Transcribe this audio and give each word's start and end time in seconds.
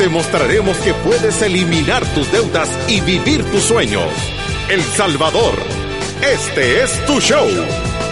Te 0.00 0.08
mostraremos 0.08 0.78
que 0.78 0.94
puedes 0.94 1.42
eliminar 1.42 2.06
tus 2.14 2.32
deudas 2.32 2.70
y 2.88 3.02
vivir 3.02 3.44
tus 3.50 3.64
sueños. 3.64 4.10
El 4.70 4.80
Salvador, 4.80 5.52
este 6.22 6.82
es 6.82 7.04
tu 7.04 7.20
show. 7.20 7.46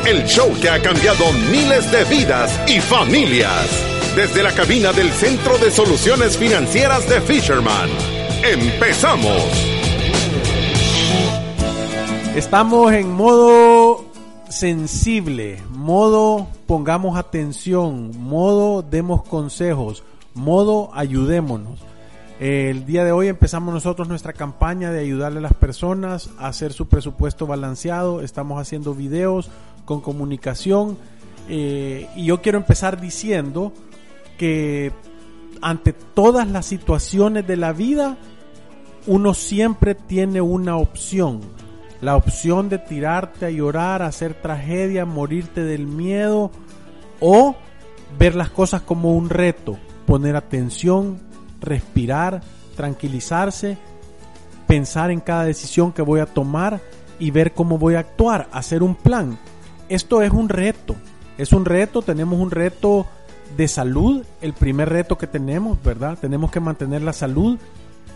El 0.06 0.22
show 0.27 0.52
que 0.60 0.68
ha 0.68 0.82
cambiado 0.82 1.32
miles 1.50 1.90
de 1.90 2.04
vidas 2.04 2.60
y 2.68 2.78
familias. 2.82 3.66
Desde 4.14 4.42
la 4.42 4.52
cabina 4.52 4.92
del 4.92 5.10
Centro 5.12 5.56
de 5.56 5.70
Soluciones 5.70 6.36
Financieras 6.36 7.08
de 7.08 7.22
Fisherman. 7.22 7.88
¡Empezamos! 8.44 9.42
Estamos 12.36 12.92
en 12.92 13.10
modo 13.10 14.05
sensible, 14.50 15.62
modo 15.70 16.48
pongamos 16.66 17.16
atención, 17.16 18.12
modo 18.20 18.82
demos 18.82 19.22
consejos, 19.24 20.02
modo 20.38 20.91
ayudémonos. 20.95 21.80
El 22.41 22.87
día 22.87 23.05
de 23.05 23.12
hoy 23.12 23.27
empezamos 23.27 23.74
nosotros 23.74 24.09
nuestra 24.09 24.33
campaña 24.33 24.91
de 24.92 25.01
ayudarle 25.01 25.41
a 25.41 25.42
las 25.42 25.55
personas 25.55 26.30
a 26.38 26.47
hacer 26.47 26.73
su 26.73 26.87
presupuesto 26.87 27.47
balanceado. 27.47 28.22
Estamos 28.22 28.61
haciendo 28.61 28.95
videos 28.95 29.50
con 29.84 30.00
comunicación. 30.00 30.97
Eh, 31.48 32.08
y 32.14 32.27
yo 32.27 32.41
quiero 32.41 32.58
empezar 32.58 33.00
diciendo 33.00 33.72
que 34.39 34.92
ante 35.61 35.92
todas 35.92 36.47
las 36.48 36.67
situaciones 36.67 37.47
de 37.47 37.56
la 37.56 37.73
vida, 37.73 38.17
uno 39.06 39.34
siempre 39.34 39.95
tiene 39.95 40.41
una 40.41 40.77
opción 40.77 41.41
la 42.00 42.17
opción 42.17 42.69
de 42.69 42.78
tirarte 42.78 43.47
a 43.47 43.50
llorar, 43.50 44.02
hacer 44.02 44.34
tragedia, 44.34 45.05
morirte 45.05 45.62
del 45.64 45.86
miedo 45.86 46.50
o 47.20 47.56
ver 48.19 48.34
las 48.34 48.50
cosas 48.50 48.83
como 48.83 49.14
un 49.17 49.30
reto, 49.30 49.78
poner 50.09 50.34
atención, 50.34 51.19
respirar, 51.61 52.41
tranquilizarse, 52.77 53.77
pensar 54.67 55.11
en 55.11 55.20
cada 55.20 55.45
decisión 55.45 55.92
que 55.92 56.03
voy 56.03 56.20
a 56.20 56.27
tomar 56.27 56.81
y 57.19 57.31
ver 57.31 57.53
cómo 57.53 57.77
voy 57.77 57.95
a 57.95 58.01
actuar, 58.01 58.48
hacer 58.51 58.83
un 58.83 58.95
plan. 58.95 59.39
Esto 59.91 60.23
es 60.23 60.33
un 60.33 60.48
reto, 60.48 60.97
es 61.36 61.53
un 61.53 61.67
reto, 61.67 62.01
tenemos 62.01 62.41
un 62.41 62.51
reto 62.51 63.06
de 63.56 63.69
salud, 63.69 64.25
el 64.41 64.55
primer 64.55 64.89
reto 64.89 65.19
que 65.19 65.27
tenemos, 65.27 65.83
¿verdad? 65.83 66.19
Tenemos 66.19 66.51
que 66.51 66.61
mantener 66.61 67.03
la 67.03 67.12
salud. 67.12 67.59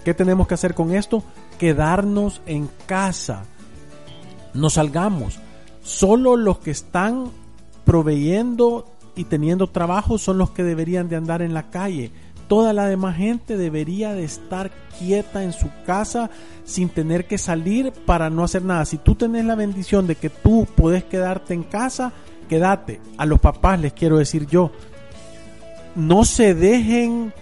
¿Qué 0.04 0.14
tenemos 0.14 0.48
que 0.48 0.54
hacer 0.54 0.74
con 0.74 0.94
esto? 0.94 1.22
Quedarnos 1.58 2.40
en 2.46 2.68
casa 2.86 3.44
no 4.54 4.70
salgamos. 4.70 5.38
Solo 5.82 6.36
los 6.36 6.58
que 6.58 6.70
están 6.70 7.30
proveyendo 7.84 8.86
y 9.16 9.24
teniendo 9.24 9.66
trabajo 9.66 10.18
son 10.18 10.38
los 10.38 10.50
que 10.50 10.62
deberían 10.62 11.08
de 11.08 11.16
andar 11.16 11.42
en 11.42 11.54
la 11.54 11.70
calle. 11.70 12.10
Toda 12.48 12.72
la 12.72 12.86
demás 12.86 13.16
gente 13.16 13.56
debería 13.56 14.12
de 14.12 14.24
estar 14.24 14.70
quieta 14.98 15.42
en 15.42 15.52
su 15.52 15.70
casa 15.86 16.30
sin 16.64 16.88
tener 16.88 17.26
que 17.26 17.38
salir 17.38 17.92
para 18.06 18.30
no 18.30 18.44
hacer 18.44 18.62
nada. 18.62 18.84
Si 18.84 18.98
tú 18.98 19.14
tenés 19.14 19.44
la 19.44 19.54
bendición 19.54 20.06
de 20.06 20.16
que 20.16 20.30
tú 20.30 20.66
puedes 20.74 21.04
quedarte 21.04 21.54
en 21.54 21.62
casa, 21.62 22.12
quédate. 22.48 23.00
A 23.16 23.26
los 23.26 23.40
papás 23.40 23.80
les 23.80 23.92
quiero 23.92 24.18
decir 24.18 24.46
yo, 24.46 24.70
no 25.94 26.24
se 26.24 26.54
dejen 26.54 27.32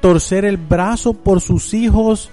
torcer 0.00 0.44
el 0.44 0.56
brazo 0.56 1.14
por 1.14 1.40
sus 1.40 1.74
hijos 1.74 2.30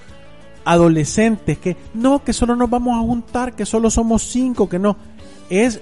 adolescentes 0.68 1.58
que 1.58 1.78
no, 1.94 2.24
que 2.24 2.34
solo 2.34 2.56
nos 2.56 2.70
vamos 2.70 2.98
a 2.98 3.08
juntar, 3.08 3.56
que 3.56 3.66
solo 3.66 3.90
somos 3.90 4.24
cinco, 4.24 4.68
que 4.68 4.80
no. 4.80 4.98
Es 5.50 5.80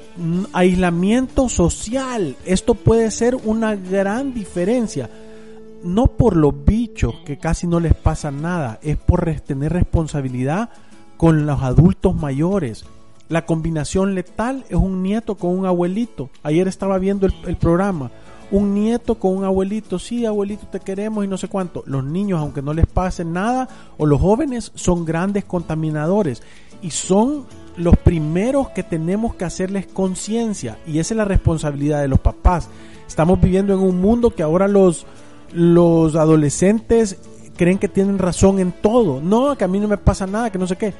aislamiento 0.53 1.50
social. 1.50 2.35
Esto 2.46 2.75
puede 2.75 3.09
ser 3.09 3.35
una 3.35 3.75
gran 3.75 4.35
diferencia. 4.35 5.09
No 5.84 6.06
por 6.06 6.38
los 6.38 6.53
bichos 6.66 7.16
que 7.25 7.38
casi 7.38 7.66
no 7.66 7.79
les 7.79 7.96
pasa 7.96 8.29
nada, 8.29 8.79
es 8.84 8.97
por 8.97 9.25
tener 9.41 9.73
responsabilidad 9.73 10.69
con 11.17 11.47
los 11.47 11.63
adultos 11.63 12.16
mayores. 12.16 12.85
La 13.28 13.47
combinación 13.47 14.13
letal 14.13 14.66
es 14.69 14.75
un 14.75 15.02
nieto 15.02 15.34
con 15.34 15.57
un 15.57 15.66
abuelito. 15.66 16.29
Ayer 16.44 16.67
estaba 16.67 17.00
viendo 17.00 17.25
el, 17.25 17.34
el 17.47 17.57
programa 17.57 18.12
un 18.51 18.73
nieto 18.73 19.16
con 19.16 19.35
un 19.35 19.44
abuelito, 19.44 20.00
sí, 20.00 20.25
abuelito, 20.25 20.67
te 20.67 20.79
queremos 20.79 21.25
y 21.25 21.28
no 21.28 21.38
sé 21.38 21.47
cuánto. 21.47 21.83
Los 21.85 22.03
niños, 22.03 22.39
aunque 22.39 22.61
no 22.61 22.73
les 22.73 22.85
pase 22.85 23.25
nada, 23.25 23.67
o 23.97 24.06
los 24.06 24.22
jóvenes, 24.22 24.72
son 24.75 25.06
grandes 25.06 25.45
contaminadores 25.45 26.44
y 26.81 26.91
son 26.91 27.45
los 27.78 27.97
primeros 27.97 28.69
que 28.69 28.84
tenemos 28.84 29.35
que 29.35 29.45
hacerles 29.45 29.88
conciencia 29.88 30.78
y 30.88 31.00
esa 31.00 31.13
es 31.13 31.17
la 31.17 31.25
responsabilidad 31.25 32.01
de 32.01 32.07
los 32.07 32.19
papás. 32.19 32.69
Estamos 33.07 33.39
viviendo 33.41 33.73
en 33.73 33.79
un 33.79 34.00
mundo 34.00 34.31
que 34.31 34.44
ahora 34.44 34.67
los, 34.67 35.05
los 35.51 36.16
adolescentes 36.16 37.17
creen 37.55 37.78
que 37.78 37.88
tienen 37.88 38.19
razón 38.19 38.59
en 38.59 38.72
todo. 38.72 39.22
No, 39.22 39.57
que 39.57 39.63
a 39.63 39.67
mí 39.67 39.79
no 39.79 39.88
me 39.88 39.97
pasa 39.97 40.25
nada, 40.28 40.51
que 40.51 40.57
no 40.57 40.67
sé 40.67 40.75
qué. 40.75 40.94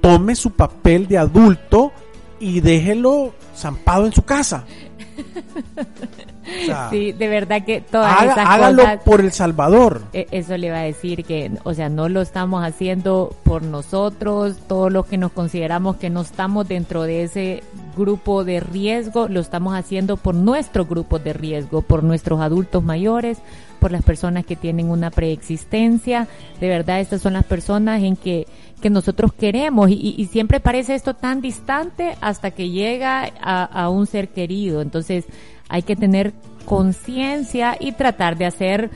Tome 0.00 0.34
su 0.34 0.52
papel 0.52 1.06
de 1.08 1.18
adulto 1.18 1.92
y 2.40 2.60
déjelo 2.60 3.34
zampado 3.56 4.06
en 4.06 4.12
su 4.12 4.22
casa. 4.22 4.64
sí, 6.90 7.12
de 7.12 7.28
verdad 7.28 7.64
que 7.64 7.80
todas 7.80 8.22
esas 8.22 8.38
hágalo 8.38 8.82
por 9.04 9.20
El 9.20 9.32
Salvador. 9.32 10.02
E, 10.12 10.26
eso 10.30 10.56
le 10.56 10.70
va 10.70 10.78
a 10.78 10.82
decir 10.82 11.24
que, 11.24 11.50
o 11.64 11.74
sea, 11.74 11.88
no 11.88 12.08
lo 12.08 12.20
estamos 12.20 12.64
haciendo 12.64 13.34
por 13.42 13.62
nosotros, 13.62 14.56
todos 14.66 14.92
los 14.92 15.06
que 15.06 15.18
nos 15.18 15.32
consideramos 15.32 15.96
que 15.96 16.10
no 16.10 16.22
estamos 16.22 16.68
dentro 16.68 17.02
de 17.02 17.24
ese 17.24 17.62
grupo 17.96 18.44
de 18.44 18.60
riesgo, 18.60 19.28
lo 19.28 19.40
estamos 19.40 19.74
haciendo 19.74 20.16
por 20.16 20.34
nuestro 20.34 20.86
grupo 20.86 21.18
de 21.18 21.32
riesgo, 21.32 21.82
por 21.82 22.04
nuestros 22.04 22.40
adultos 22.40 22.82
mayores, 22.82 23.38
por 23.80 23.92
las 23.92 24.02
personas 24.02 24.44
que 24.44 24.56
tienen 24.56 24.90
una 24.90 25.10
preexistencia. 25.10 26.28
De 26.60 26.68
verdad, 26.68 27.00
estas 27.00 27.22
son 27.22 27.34
las 27.34 27.44
personas 27.44 28.02
en 28.02 28.16
que 28.16 28.46
que 28.80 28.90
nosotros 28.90 29.32
queremos 29.32 29.90
y, 29.90 30.28
siempre 30.30 30.60
parece 30.60 30.94
esto 30.94 31.14
tan 31.14 31.40
distante 31.40 32.16
hasta 32.20 32.50
que 32.50 32.70
llega 32.70 33.30
a, 33.40 33.64
a 33.64 33.88
un 33.88 34.06
ser 34.06 34.28
querido. 34.28 34.82
Entonces 34.82 35.24
hay 35.68 35.82
que 35.82 35.96
tener 35.96 36.32
conciencia 36.64 37.76
y 37.78 37.92
tratar 37.92 38.36
de 38.36 38.46
hacer 38.46 38.90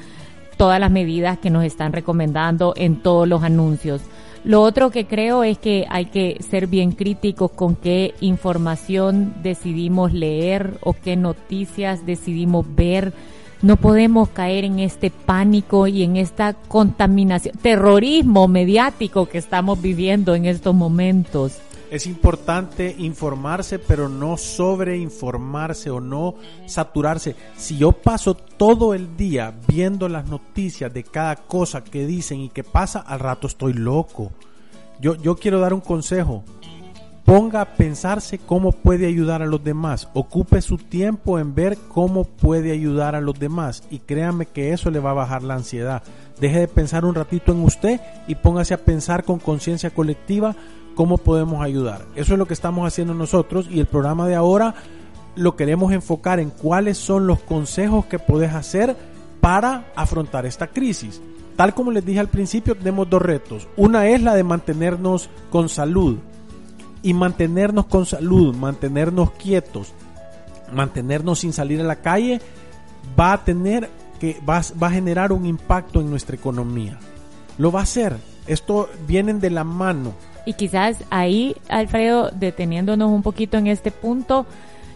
todas 0.56 0.78
las 0.78 0.90
medidas 0.90 1.38
que 1.38 1.50
nos 1.50 1.64
están 1.64 1.92
recomendando 1.92 2.74
en 2.76 2.96
todos 3.02 3.26
los 3.26 3.42
anuncios. 3.42 4.02
Lo 4.44 4.60
otro 4.62 4.90
que 4.90 5.06
creo 5.06 5.44
es 5.44 5.58
que 5.58 5.86
hay 5.88 6.06
que 6.06 6.38
ser 6.40 6.66
bien 6.66 6.92
críticos 6.92 7.52
con 7.52 7.76
qué 7.76 8.14
información 8.20 9.34
decidimos 9.42 10.12
leer 10.12 10.78
o 10.82 10.94
qué 10.94 11.16
noticias 11.16 12.04
decidimos 12.04 12.66
ver 12.74 13.12
no 13.62 13.76
podemos 13.76 14.28
caer 14.28 14.64
en 14.64 14.80
este 14.80 15.10
pánico 15.10 15.86
y 15.86 16.02
en 16.02 16.16
esta 16.16 16.52
contaminación, 16.52 17.56
terrorismo 17.62 18.48
mediático 18.48 19.26
que 19.26 19.38
estamos 19.38 19.80
viviendo 19.80 20.34
en 20.34 20.46
estos 20.46 20.74
momentos. 20.74 21.58
Es 21.92 22.06
importante 22.06 22.96
informarse, 22.96 23.78
pero 23.78 24.08
no 24.08 24.38
sobreinformarse 24.38 25.90
o 25.90 26.00
no 26.00 26.36
saturarse. 26.64 27.36
Si 27.58 27.76
yo 27.76 27.92
paso 27.92 28.32
todo 28.34 28.94
el 28.94 29.14
día 29.18 29.52
viendo 29.68 30.08
las 30.08 30.26
noticias 30.26 30.90
de 30.94 31.04
cada 31.04 31.36
cosa 31.36 31.84
que 31.84 32.06
dicen 32.06 32.40
y 32.40 32.48
que 32.48 32.64
pasa, 32.64 33.00
al 33.00 33.20
rato 33.20 33.46
estoy 33.46 33.74
loco. 33.74 34.32
Yo, 35.02 35.16
yo 35.16 35.36
quiero 35.36 35.60
dar 35.60 35.74
un 35.74 35.82
consejo 35.82 36.42
ponga 37.24 37.60
a 37.60 37.76
pensarse 37.76 38.38
cómo 38.38 38.72
puede 38.72 39.06
ayudar 39.06 39.42
a 39.42 39.46
los 39.46 39.62
demás. 39.62 40.08
Ocupe 40.12 40.60
su 40.60 40.76
tiempo 40.76 41.38
en 41.38 41.54
ver 41.54 41.78
cómo 41.88 42.24
puede 42.24 42.72
ayudar 42.72 43.14
a 43.14 43.20
los 43.20 43.38
demás 43.38 43.84
y 43.90 44.00
créame 44.00 44.46
que 44.46 44.72
eso 44.72 44.90
le 44.90 44.98
va 44.98 45.10
a 45.10 45.14
bajar 45.14 45.42
la 45.42 45.54
ansiedad. 45.54 46.02
Deje 46.40 46.60
de 46.60 46.68
pensar 46.68 47.04
un 47.04 47.14
ratito 47.14 47.52
en 47.52 47.62
usted 47.62 48.00
y 48.26 48.34
póngase 48.34 48.74
a 48.74 48.84
pensar 48.84 49.24
con 49.24 49.38
conciencia 49.38 49.90
colectiva 49.90 50.56
cómo 50.94 51.18
podemos 51.18 51.62
ayudar. 51.62 52.06
Eso 52.14 52.34
es 52.34 52.38
lo 52.38 52.46
que 52.46 52.54
estamos 52.54 52.86
haciendo 52.86 53.14
nosotros 53.14 53.68
y 53.70 53.80
el 53.80 53.86
programa 53.86 54.26
de 54.26 54.34
ahora 54.34 54.74
lo 55.34 55.56
queremos 55.56 55.92
enfocar 55.92 56.40
en 56.40 56.50
cuáles 56.50 56.98
son 56.98 57.26
los 57.26 57.40
consejos 57.40 58.06
que 58.06 58.18
puedes 58.18 58.54
hacer 58.54 58.96
para 59.40 59.86
afrontar 59.96 60.46
esta 60.46 60.68
crisis. 60.68 61.20
Tal 61.56 61.74
como 61.74 61.90
les 61.90 62.04
dije 62.04 62.20
al 62.20 62.28
principio, 62.28 62.76
tenemos 62.76 63.08
dos 63.08 63.22
retos. 63.22 63.68
Una 63.76 64.06
es 64.08 64.22
la 64.22 64.34
de 64.34 64.44
mantenernos 64.44 65.28
con 65.50 65.68
salud 65.68 66.18
y 67.02 67.14
mantenernos 67.14 67.86
con 67.86 68.06
salud, 68.06 68.54
mantenernos 68.54 69.32
quietos, 69.32 69.92
mantenernos 70.72 71.40
sin 71.40 71.52
salir 71.52 71.80
a 71.80 71.84
la 71.84 71.96
calle, 71.96 72.40
va 73.18 73.32
a 73.32 73.44
tener 73.44 73.90
que 74.20 74.40
va, 74.48 74.62
va 74.80 74.86
a 74.86 74.92
generar 74.92 75.32
un 75.32 75.46
impacto 75.46 76.00
en 76.00 76.08
nuestra 76.08 76.36
economía. 76.36 76.98
Lo 77.58 77.72
va 77.72 77.80
a 77.80 77.84
hacer. 77.84 78.16
Esto 78.46 78.88
vienen 79.06 79.40
de 79.40 79.50
la 79.50 79.64
mano. 79.64 80.14
Y 80.44 80.54
quizás 80.54 81.04
ahí, 81.10 81.56
Alfredo, 81.68 82.30
deteniéndonos 82.30 83.10
un 83.10 83.22
poquito 83.22 83.58
en 83.58 83.66
este 83.68 83.90
punto, 83.90 84.46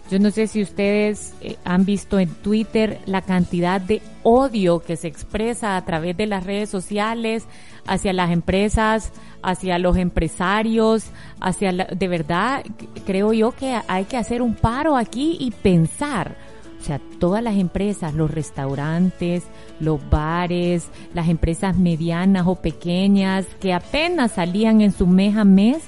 yo 0.09 0.19
no 0.19 0.31
sé 0.31 0.47
si 0.47 0.61
ustedes 0.61 1.33
eh, 1.41 1.57
han 1.65 1.83
visto 1.83 2.17
en 2.17 2.29
Twitter 2.29 2.99
la 3.05 3.21
cantidad 3.21 3.81
de 3.81 4.01
odio 4.23 4.79
que 4.79 4.95
se 4.95 5.07
expresa 5.07 5.75
a 5.75 5.83
través 5.83 6.15
de 6.15 6.27
las 6.27 6.45
redes 6.45 6.69
sociales 6.69 7.45
hacia 7.85 8.13
las 8.13 8.31
empresas, 8.31 9.11
hacia 9.41 9.79
los 9.79 9.97
empresarios, 9.97 11.05
hacia 11.41 11.73
la, 11.73 11.85
de 11.85 12.07
verdad 12.07 12.63
creo 13.05 13.33
yo 13.33 13.51
que 13.51 13.77
hay 13.87 14.05
que 14.05 14.17
hacer 14.17 14.41
un 14.41 14.55
paro 14.55 14.95
aquí 14.95 15.37
y 15.39 15.51
pensar. 15.51 16.35
O 16.79 16.83
sea, 16.83 17.01
todas 17.19 17.43
las 17.43 17.55
empresas, 17.55 18.13
los 18.13 18.31
restaurantes, 18.31 19.43
los 19.79 19.99
bares, 20.09 20.89
las 21.13 21.29
empresas 21.29 21.77
medianas 21.77 22.45
o 22.47 22.55
pequeñas 22.55 23.45
que 23.59 23.73
apenas 23.73 24.33
salían 24.33 24.81
en 24.81 24.91
su 24.91 25.07
mes 25.07 25.35
a 25.37 25.43
mes, 25.43 25.83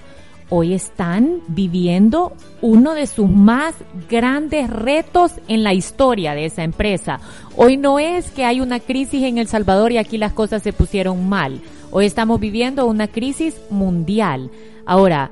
hoy 0.50 0.74
están 0.74 1.42
viviendo 1.48 2.34
uno 2.62 2.94
de 2.94 3.08
sus 3.08 3.30
más 3.30 3.76
grandes 4.10 4.70
retos 4.70 5.34
en 5.48 5.64
la 5.64 5.74
historia 5.74 6.34
de 6.34 6.46
esa 6.46 6.64
empresa. 6.64 7.20
Hoy 7.56 7.78
no 7.78 8.00
es 8.00 8.32
que 8.32 8.46
hay 8.46 8.62
una 8.62 8.80
crisis 8.80 9.24
en 9.24 9.38
El 9.38 9.48
Salvador 9.48 9.92
y 9.92 9.98
aquí 9.98 10.18
las 10.18 10.34
cosas 10.34 10.64
se 10.64 10.74
pusieron 10.74 11.30
mal. 11.30 11.62
Hoy 11.92 12.06
estamos 12.06 12.40
viviendo 12.40 12.86
una 12.86 13.08
crisis 13.08 13.60
mundial. 13.70 14.50
Ahora, 14.86 15.32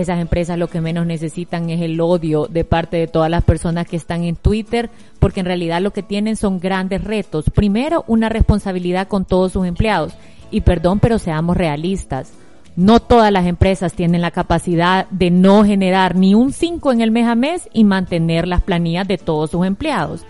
esas 0.00 0.20
empresas 0.20 0.58
lo 0.58 0.68
que 0.68 0.80
menos 0.80 1.06
necesitan 1.06 1.70
es 1.70 1.80
el 1.80 2.00
odio 2.00 2.46
de 2.46 2.64
parte 2.64 2.96
de 2.96 3.06
todas 3.06 3.30
las 3.30 3.44
personas 3.44 3.86
que 3.86 3.96
están 3.96 4.24
en 4.24 4.36
Twitter, 4.36 4.90
porque 5.18 5.40
en 5.40 5.46
realidad 5.46 5.80
lo 5.80 5.92
que 5.92 6.02
tienen 6.02 6.36
son 6.36 6.60
grandes 6.60 7.02
retos. 7.04 7.46
Primero, 7.54 8.04
una 8.06 8.28
responsabilidad 8.28 9.08
con 9.08 9.24
todos 9.24 9.52
sus 9.52 9.66
empleados. 9.66 10.14
Y 10.50 10.60
perdón, 10.60 11.00
pero 11.00 11.18
seamos 11.18 11.56
realistas 11.56 12.32
no 12.76 12.98
todas 12.98 13.30
las 13.30 13.46
empresas 13.46 13.92
tienen 13.92 14.20
la 14.20 14.32
capacidad 14.32 15.08
de 15.10 15.30
no 15.30 15.64
generar 15.64 16.16
ni 16.16 16.34
un 16.34 16.52
5 16.52 16.92
en 16.92 17.00
el 17.00 17.10
mes 17.10 17.26
a 17.26 17.34
mes 17.34 17.68
y 17.72 17.84
mantener 17.84 18.48
las 18.48 18.62
planillas 18.62 19.06
de 19.06 19.18
todos 19.18 19.50
sus 19.50 19.64
empleados. 19.64 20.24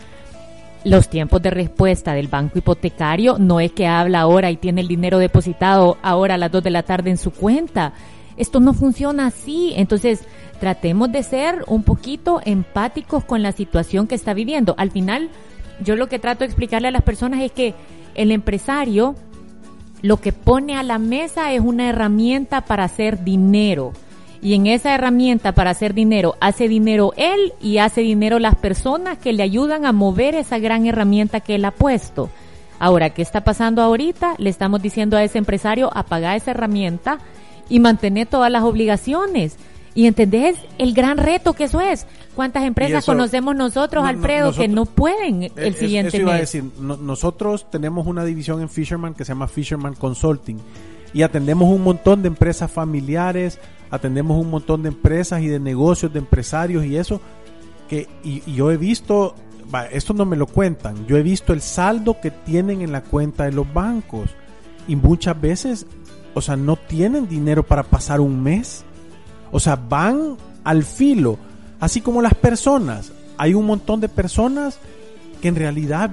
Los 0.84 1.08
tiempos 1.08 1.40
de 1.40 1.49
respuesta 1.49 2.12
del 2.12 2.28
banco 2.28 2.58
hipotecario 2.58 3.38
no 3.38 3.61
es 3.61 3.72
que 3.72 3.87
habla 3.87 4.20
ahora 4.20 4.50
y 4.50 4.58
tiene 4.58 4.82
el 4.82 4.88
dinero 4.88 5.19
depositado 5.19 5.96
ahora 6.02 6.34
a 6.34 6.38
las 6.38 6.52
2 6.52 6.62
de 6.62 6.70
la 6.70 6.82
tarde 6.82 7.08
en 7.08 7.16
su 7.16 7.31
cuenta. 7.31 7.94
Esto 8.36 8.60
no 8.60 8.75
funciona 8.75 9.26
así. 9.26 9.72
Entonces, 9.76 10.25
tratemos 10.60 11.12
de 11.12 11.22
ser 11.22 11.64
un 11.66 11.82
poquito 11.82 12.40
empáticos 12.44 13.25
con 13.25 13.42
la 13.42 13.52
situación 13.52 14.06
que 14.06 14.14
está 14.14 14.34
viviendo. 14.34 14.75
Al 14.78 14.90
final, 14.90 15.31
yo 15.81 15.96
lo 15.96 16.08
que 16.08 16.19
trato 16.19 16.40
de 16.40 16.46
explicarle 16.46 16.88
a 16.88 16.92
las 16.92 17.02
personas 17.02 17.40
es 17.40 17.52
que 17.52 17.75
el 18.14 18.31
empresario 18.31 19.14
lo 20.02 20.19
que 20.19 20.32
pone 20.32 20.76
a 20.76 20.82
la 20.82 20.98
mesa 20.98 21.52
es 21.52 21.60
una 21.60 21.88
herramienta 21.88 22.60
para 22.60 22.84
hacer 22.84 23.25
dinero. 23.25 23.92
Y 24.42 24.52
en 24.52 24.66
esa 24.66 24.94
herramienta 24.94 25.52
para 25.52 25.70
hacer 25.70 25.94
dinero, 25.94 26.34
hace 26.40 26.69
dinero 26.69 27.14
él 27.16 27.54
y 27.62 27.78
hace 27.78 28.02
dinero 28.02 28.38
las 28.38 28.56
personas 28.56 29.16
que 29.16 29.32
le 29.32 29.42
ayudan 29.42 29.87
a 29.87 29.92
mover 29.92 30.34
esa 30.34 30.58
gran 30.58 30.84
herramienta 30.84 31.40
que 31.40 31.54
él 31.54 31.64
ha 31.64 31.70
puesto. 31.70 32.28
Ahora, 32.78 33.10
¿qué 33.10 33.22
está 33.22 33.44
pasando 33.44 33.80
ahorita? 33.80 34.34
Le 34.37 34.50
estamos 34.50 34.82
diciendo 34.82 35.16
a 35.16 35.25
ese 35.25 35.38
empresario, 35.38 35.90
apagar 35.94 36.37
esa 36.37 36.50
herramienta 36.50 37.19
y 37.69 37.81
mantener 37.81 38.26
todas 38.26 38.50
las 38.50 38.62
obligaciones. 38.62 39.56
Y 39.94 40.06
entendés 40.06 40.56
el 40.78 40.93
gran 40.93 41.19
reto 41.19 41.52
que 41.52 41.64
eso 41.64 41.81
es. 41.81 42.06
¿Cuántas 42.34 42.64
empresas 42.64 43.06
conocemos 43.06 43.55
nosotros, 43.55 44.05
Alfredo, 44.05 44.52
que 44.52 44.66
no 44.66 44.87
pueden 44.87 45.52
el 45.55 45.75
siguiente 45.76 46.08
eso 46.08 46.16
iba 46.16 46.34
a 46.34 46.38
decir, 46.38 46.64
nosotros 46.81 47.70
tenemos 47.70 48.08
una 48.08 48.25
división 48.25 48.61
en 48.61 48.69
Fisherman 48.69 49.14
que 49.14 49.25
se 49.25 49.31
llama 49.31 49.46
Fisherman 49.46 49.94
Consulting 49.94 50.58
y 51.12 51.22
atendemos 51.22 51.69
un 51.69 51.82
montón 51.82 52.22
de 52.22 52.28
empresas 52.28 52.70
familiares, 52.70 53.61
atendemos 53.90 54.37
un 54.37 54.50
montón 54.50 54.82
de 54.82 54.88
empresas 54.88 55.40
y 55.43 55.46
de 55.46 55.61
negocios 55.61 56.12
de 56.12 56.19
empresarios 56.19 56.84
y 56.84 56.96
eso 56.96 57.20
que 57.88 58.08
y, 58.25 58.52
yo 58.52 58.72
he 58.72 58.76
visto, 58.76 59.37
esto 59.93 60.12
no 60.12 60.25
me 60.25 60.37
lo 60.37 60.46
cuentan, 60.46 61.06
yo 61.06 61.16
he 61.16 61.22
visto 61.22 61.52
el 61.52 61.61
saldo 61.61 62.20
que 62.20 62.32
tienen 62.32 62.82
en 62.82 62.90
la 62.90 63.02
cuenta 63.02 63.44
de 63.44 63.52
los 63.52 63.72
bancos 63.72 64.31
y 64.88 64.96
muchas 64.96 65.40
veces, 65.40 65.87
o 66.34 66.40
sea, 66.40 66.56
no 66.56 66.76
tienen 66.76 67.28
dinero 67.28 67.62
para 67.62 67.82
pasar 67.82 68.20
un 68.20 68.42
mes 68.42 68.84
o 69.54 69.60
sea, 69.60 69.76
van 69.76 70.36
al 70.64 70.82
filo, 70.82 71.38
así 71.78 72.00
como 72.00 72.20
las 72.20 72.34
personas. 72.34 73.12
Hay 73.38 73.54
un 73.54 73.64
montón 73.64 74.00
de 74.00 74.08
personas 74.08 74.81
que 75.40 75.46
en 75.46 75.54
realidad 75.54 76.10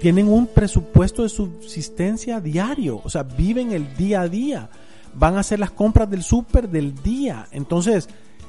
tienen 0.00 0.26
un 0.26 0.48
presupuesto 0.48 1.22
de 1.22 1.28
subsistencia 1.28 2.40
diario, 2.40 3.00
o 3.04 3.08
sea, 3.08 3.22
viven 3.22 3.70
el 3.70 3.96
día 3.96 4.22
a 4.22 4.28
día, 4.28 4.68
van 5.14 5.36
a 5.36 5.40
hacer 5.40 5.60
las 5.60 5.70
compras 5.70 6.10
del 6.10 6.24
súper 6.24 6.68
del 6.68 7.00
día. 7.04 7.46
Entonces, 7.52 8.08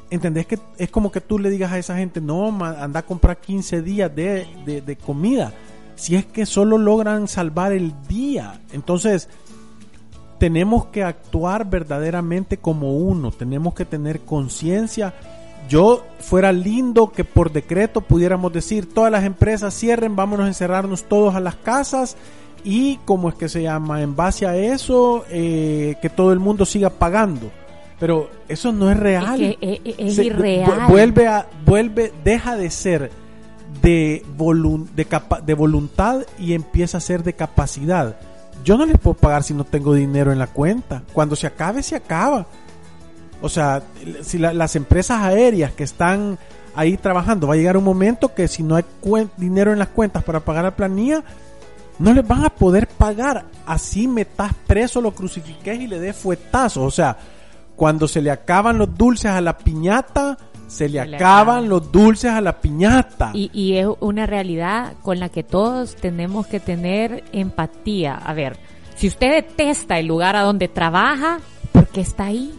¿entendés 0.10 0.48
que 0.48 0.58
es 0.80 0.90
como 0.90 1.12
que 1.12 1.22
tú 1.22 1.38
le 1.38 1.52
digas 1.52 1.72
a 1.72 1.78
esa 1.78 1.96
gente, 1.96 2.20
no, 2.20 2.48
anda 2.66 3.02
a 3.02 3.06
comprar 3.06 3.38
15 3.38 3.84
días 3.84 4.16
de, 4.16 4.48
de 4.66 4.96
comida? 4.96 5.54
Si 5.96 6.16
es 6.16 6.26
que 6.26 6.48
solo 6.48 6.80
logran 6.80 7.28
salvar 7.28 7.72
el 7.72 7.94
día. 8.08 8.62
Entonces, 8.72 9.30
tenemos 10.40 10.86
que 10.86 11.04
actuar 11.04 11.70
verdaderamente 11.70 12.58
como 12.58 12.98
uno, 12.98 13.32
tenemos 13.32 13.74
que 13.74 13.86
tener 13.86 14.22
conciencia. 14.22 15.14
Yo 15.68 16.06
fuera 16.20 16.52
lindo 16.52 17.12
que 17.12 17.24
por 17.24 17.52
decreto 17.52 18.02
pudiéramos 18.02 18.54
decir 18.54 18.94
todas 18.94 19.12
las 19.12 19.26
empresas 19.26 19.74
cierren, 19.74 20.16
vámonos 20.16 20.46
a 20.46 20.50
encerrarnos 20.50 21.04
todos 21.04 21.36
a 21.36 21.40
las 21.40 21.56
casas 21.56 22.16
y 22.64 22.98
como 23.06 23.30
es 23.30 23.36
que 23.36 23.50
se 23.50 23.64
llama, 23.64 24.02
en 24.02 24.16
base 24.16 24.46
a 24.46 24.56
eso, 24.56 25.26
eh, 25.30 25.96
que 26.02 26.10
todo 26.10 26.32
el 26.32 26.40
mundo 26.40 26.66
siga 26.66 26.90
pagando. 26.90 27.52
Pero 28.00 28.30
eso 28.48 28.72
no 28.72 28.92
es 28.92 28.98
real. 28.98 29.58
Es, 29.60 29.80
es, 29.84 30.18
irreal. 30.20 30.88
Vuelve 30.88 31.28
a, 31.28 31.48
vuelve, 31.66 32.14
deja 32.24 32.56
de 32.56 32.70
ser 32.70 33.12
de, 33.82 34.24
de, 34.96 35.08
de 35.46 35.54
voluntad 35.54 36.22
y 36.38 36.54
empieza 36.54 37.00
a 37.00 37.02
ser 37.02 37.24
de 37.24 37.34
capacidad. 37.34 38.18
Yo 38.64 38.78
no 38.78 38.86
les 38.86 38.98
puedo 38.98 39.16
pagar 39.16 39.44
si 39.44 39.54
no 39.54 39.64
tengo 39.64 39.94
dinero 39.94 40.32
en 40.32 40.40
la 40.40 40.48
cuenta. 40.48 41.04
Cuando 41.14 41.36
se 41.36 41.48
acabe, 41.48 41.84
se 41.84 41.96
acaba. 41.96 42.46
O 43.42 43.50
sea, 43.50 43.84
si 44.22 44.38
las 44.38 44.76
empresas 44.76 45.22
aéreas 45.22 45.72
que 45.72 45.84
están 45.84 46.38
ahí 46.76 46.98
trabajando, 46.98 47.48
va 47.48 47.54
a 47.54 47.58
llegar 47.58 47.78
un 47.78 47.84
momento 47.84 48.34
que 48.34 48.48
si 48.48 48.64
no 48.64 48.76
hay 48.76 48.86
dinero 49.38 49.72
en 49.72 49.80
las 49.80 49.90
cuentas 49.90 50.24
para 50.24 50.40
pagar 50.40 50.64
la 50.64 50.76
planilla, 50.76 51.24
no 52.00 52.14
les 52.14 52.28
van 52.28 52.46
a 52.46 52.50
poder 52.50 52.88
pagar. 52.88 53.46
Así 53.66 54.08
metas 54.08 54.54
preso, 54.66 55.02
lo 55.02 55.14
crucifiques 55.14 55.80
y 55.80 55.88
le 55.88 56.00
des 56.00 56.16
fuetazo. 56.16 56.84
O 56.84 56.92
sea, 56.92 57.18
cuando 57.76 58.08
se 58.08 58.22
le 58.22 58.32
acaban 58.32 58.78
los 58.78 58.96
dulces 58.96 59.32
a 59.32 59.42
la 59.42 59.58
piñata, 59.58 60.38
se 60.68 60.90
le, 60.90 61.00
acaban, 61.00 61.70
los 61.70 61.92
dulces 61.92 62.32
a 62.32 62.42
la 62.42 62.60
piñata. 62.60 63.32
Y, 63.34 63.50
y, 63.54 63.78
es 63.78 63.88
una 64.00 64.26
realidad 64.26 64.94
con 65.02 65.20
la 65.20 65.30
que 65.30 65.44
todos 65.44 65.96
tenemos 65.96 66.46
que 66.48 66.60
tener 66.60 67.24
empatía. 67.32 68.16
A 68.16 68.34
ver, 68.34 68.58
si 68.96 69.08
usted 69.08 69.32
detesta 69.32 69.98
el 69.98 70.08
lugar 70.08 70.36
a 70.36 70.42
donde 70.42 70.68
trabaja, 70.68 71.40
¿por 71.72 71.88
qué 71.88 72.02
está 72.02 72.26
ahí? 72.26 72.54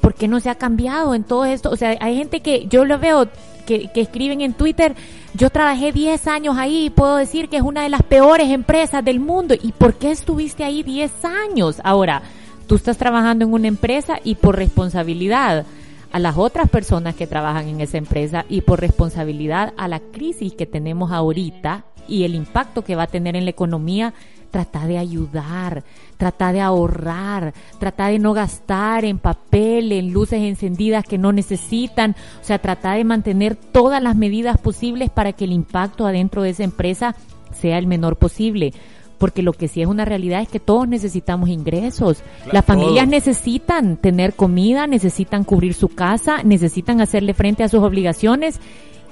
¿Por 0.00 0.14
qué 0.14 0.28
no 0.28 0.40
se 0.40 0.50
ha 0.50 0.54
cambiado 0.54 1.14
en 1.14 1.24
todo 1.24 1.44
esto? 1.44 1.70
O 1.70 1.76
sea, 1.76 1.96
hay 2.00 2.16
gente 2.16 2.40
que 2.40 2.66
yo 2.68 2.84
lo 2.84 2.98
veo 2.98 3.28
que, 3.66 3.90
que 3.92 4.00
escriben 4.00 4.40
en 4.40 4.54
Twitter, 4.54 4.96
yo 5.34 5.50
trabajé 5.50 5.92
10 5.92 6.26
años 6.26 6.56
ahí 6.58 6.86
y 6.86 6.90
puedo 6.90 7.16
decir 7.16 7.48
que 7.48 7.56
es 7.56 7.62
una 7.62 7.82
de 7.82 7.88
las 7.88 8.02
peores 8.02 8.50
empresas 8.50 9.04
del 9.04 9.20
mundo. 9.20 9.54
¿Y 9.60 9.72
por 9.72 9.94
qué 9.94 10.10
estuviste 10.10 10.64
ahí 10.64 10.82
10 10.82 11.12
años? 11.24 11.80
Ahora, 11.84 12.22
tú 12.66 12.74
estás 12.74 12.96
trabajando 12.96 13.44
en 13.44 13.52
una 13.52 13.68
empresa 13.68 14.18
y 14.24 14.34
por 14.34 14.56
responsabilidad 14.56 15.64
a 16.12 16.18
las 16.18 16.36
otras 16.36 16.68
personas 16.68 17.14
que 17.14 17.26
trabajan 17.26 17.68
en 17.68 17.80
esa 17.80 17.98
empresa 17.98 18.44
y 18.48 18.60
por 18.60 18.80
responsabilidad 18.80 19.72
a 19.76 19.88
la 19.88 19.98
crisis 19.98 20.52
que 20.52 20.66
tenemos 20.66 21.10
ahorita 21.10 21.84
y 22.06 22.24
el 22.24 22.34
impacto 22.34 22.84
que 22.84 22.96
va 22.96 23.04
a 23.04 23.08
tener 23.08 23.34
en 23.34 23.44
la 23.44 23.50
economía, 23.50 24.12
trata 24.50 24.86
de 24.86 24.98
ayudar, 24.98 25.82
trata 26.18 26.52
de 26.52 26.60
ahorrar, 26.60 27.54
trata 27.78 28.08
de 28.08 28.18
no 28.18 28.34
gastar 28.34 29.04
en 29.06 29.18
papel, 29.18 29.92
en 29.92 30.12
luces 30.12 30.40
encendidas 30.42 31.04
que 31.04 31.16
no 31.16 31.32
necesitan, 31.32 32.14
o 32.40 32.44
sea, 32.44 32.58
trata 32.58 32.92
de 32.92 33.04
mantener 33.04 33.56
todas 33.56 34.02
las 34.02 34.14
medidas 34.14 34.58
posibles 34.58 35.08
para 35.08 35.32
que 35.32 35.44
el 35.44 35.52
impacto 35.52 36.06
adentro 36.06 36.42
de 36.42 36.50
esa 36.50 36.64
empresa 36.64 37.16
sea 37.58 37.78
el 37.78 37.86
menor 37.86 38.16
posible 38.16 38.74
porque 39.22 39.44
lo 39.44 39.52
que 39.52 39.68
sí 39.68 39.80
es 39.80 39.86
una 39.86 40.04
realidad 40.04 40.42
es 40.42 40.48
que 40.48 40.58
todos 40.58 40.88
necesitamos 40.88 41.48
ingresos. 41.48 42.24
Las 42.50 42.64
familias 42.64 43.06
necesitan 43.06 43.96
tener 43.96 44.34
comida, 44.34 44.88
necesitan 44.88 45.44
cubrir 45.44 45.74
su 45.74 45.86
casa, 45.86 46.42
necesitan 46.42 47.00
hacerle 47.00 47.32
frente 47.32 47.62
a 47.62 47.68
sus 47.68 47.84
obligaciones 47.84 48.58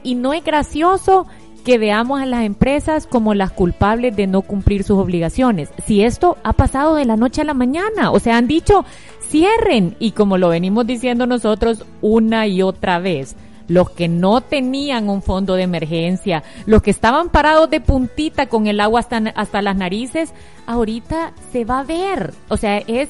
y 0.03 0.17
no 0.17 0.33
es 0.33 0.43
gracioso 0.43 1.29
que 1.65 1.79
veamos 1.79 2.21
a 2.21 2.27
las 2.27 2.43
empresas 2.43 3.07
como 3.07 3.35
las 3.35 3.53
culpables 3.53 4.17
de 4.17 4.27
no 4.27 4.43
cumplir 4.43 4.83
sus 4.83 4.99
obligaciones. 4.99 5.69
Si 5.87 6.03
esto 6.03 6.39
ha 6.43 6.55
pasado 6.55 6.97
de 6.97 7.05
la 7.05 7.17
noche 7.17 7.43
a 7.43 7.45
la 7.45 7.55
mañana, 7.55 8.11
o 8.11 8.19
sea, 8.19 8.37
han 8.37 8.49
dicho 8.49 8.85
cierren 9.21 9.95
y 10.01 10.11
como 10.11 10.39
lo 10.39 10.49
venimos 10.49 10.89
diciendo 10.89 11.29
nosotros 11.29 11.85
una 12.01 12.49
y 12.49 12.63
otra 12.63 12.99
vez, 12.99 13.37
los 13.71 13.89
que 13.91 14.09
no 14.09 14.41
tenían 14.41 15.09
un 15.09 15.23
fondo 15.23 15.55
de 15.55 15.63
emergencia, 15.63 16.43
los 16.67 16.83
que 16.83 16.91
estaban 16.91 17.29
parados 17.29 17.71
de 17.71 17.81
puntita 17.81 18.47
con 18.47 18.67
el 18.67 18.81
agua 18.81 18.99
hasta, 18.99 19.19
hasta 19.37 19.63
las 19.63 19.77
narices, 19.77 20.35
ahorita 20.67 21.33
se 21.53 21.65
va 21.65 21.79
a 21.79 21.85
ver. 21.85 22.35
O 22.49 22.57
sea, 22.57 22.79
es 22.79 23.09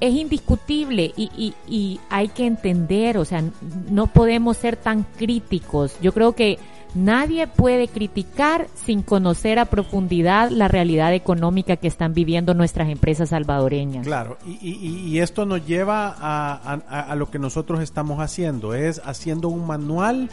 es 0.00 0.14
indiscutible 0.14 1.12
y, 1.16 1.28
y, 1.36 1.54
y 1.66 2.00
hay 2.08 2.28
que 2.28 2.46
entender, 2.46 3.18
o 3.18 3.24
sea, 3.24 3.42
no 3.90 4.06
podemos 4.06 4.56
ser 4.56 4.76
tan 4.76 5.02
críticos. 5.02 5.96
Yo 6.00 6.12
creo 6.12 6.36
que 6.36 6.60
Nadie 6.94 7.46
puede 7.46 7.86
criticar 7.88 8.66
sin 8.74 9.02
conocer 9.02 9.58
a 9.58 9.66
profundidad 9.66 10.50
la 10.50 10.68
realidad 10.68 11.12
económica 11.12 11.76
que 11.76 11.86
están 11.86 12.14
viviendo 12.14 12.54
nuestras 12.54 12.88
empresas 12.88 13.28
salvadoreñas. 13.28 14.06
Claro, 14.06 14.38
y, 14.46 15.18
esto 15.18 15.44
nos 15.44 15.66
lleva 15.66 16.14
a, 16.18 17.14
lo 17.14 17.30
que 17.30 17.38
nosotros 17.38 17.80
estamos 17.80 18.20
haciendo, 18.20 18.74
es 18.74 19.00
haciendo 19.04 19.48
un 19.48 19.66
manual 19.66 20.30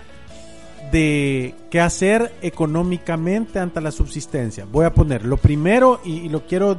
de 0.92 1.56
qué 1.70 1.82
hacer 1.82 2.34
económicamente 2.42 3.60
ante 3.60 3.82
la 3.82 3.92
subsistencia. 3.92 4.66
Voy 4.72 4.86
a 4.86 4.94
poner 4.94 5.26
lo 5.26 5.38
primero 5.38 6.00
y 6.06 6.30
lo 6.30 6.46
quiero 6.46 6.78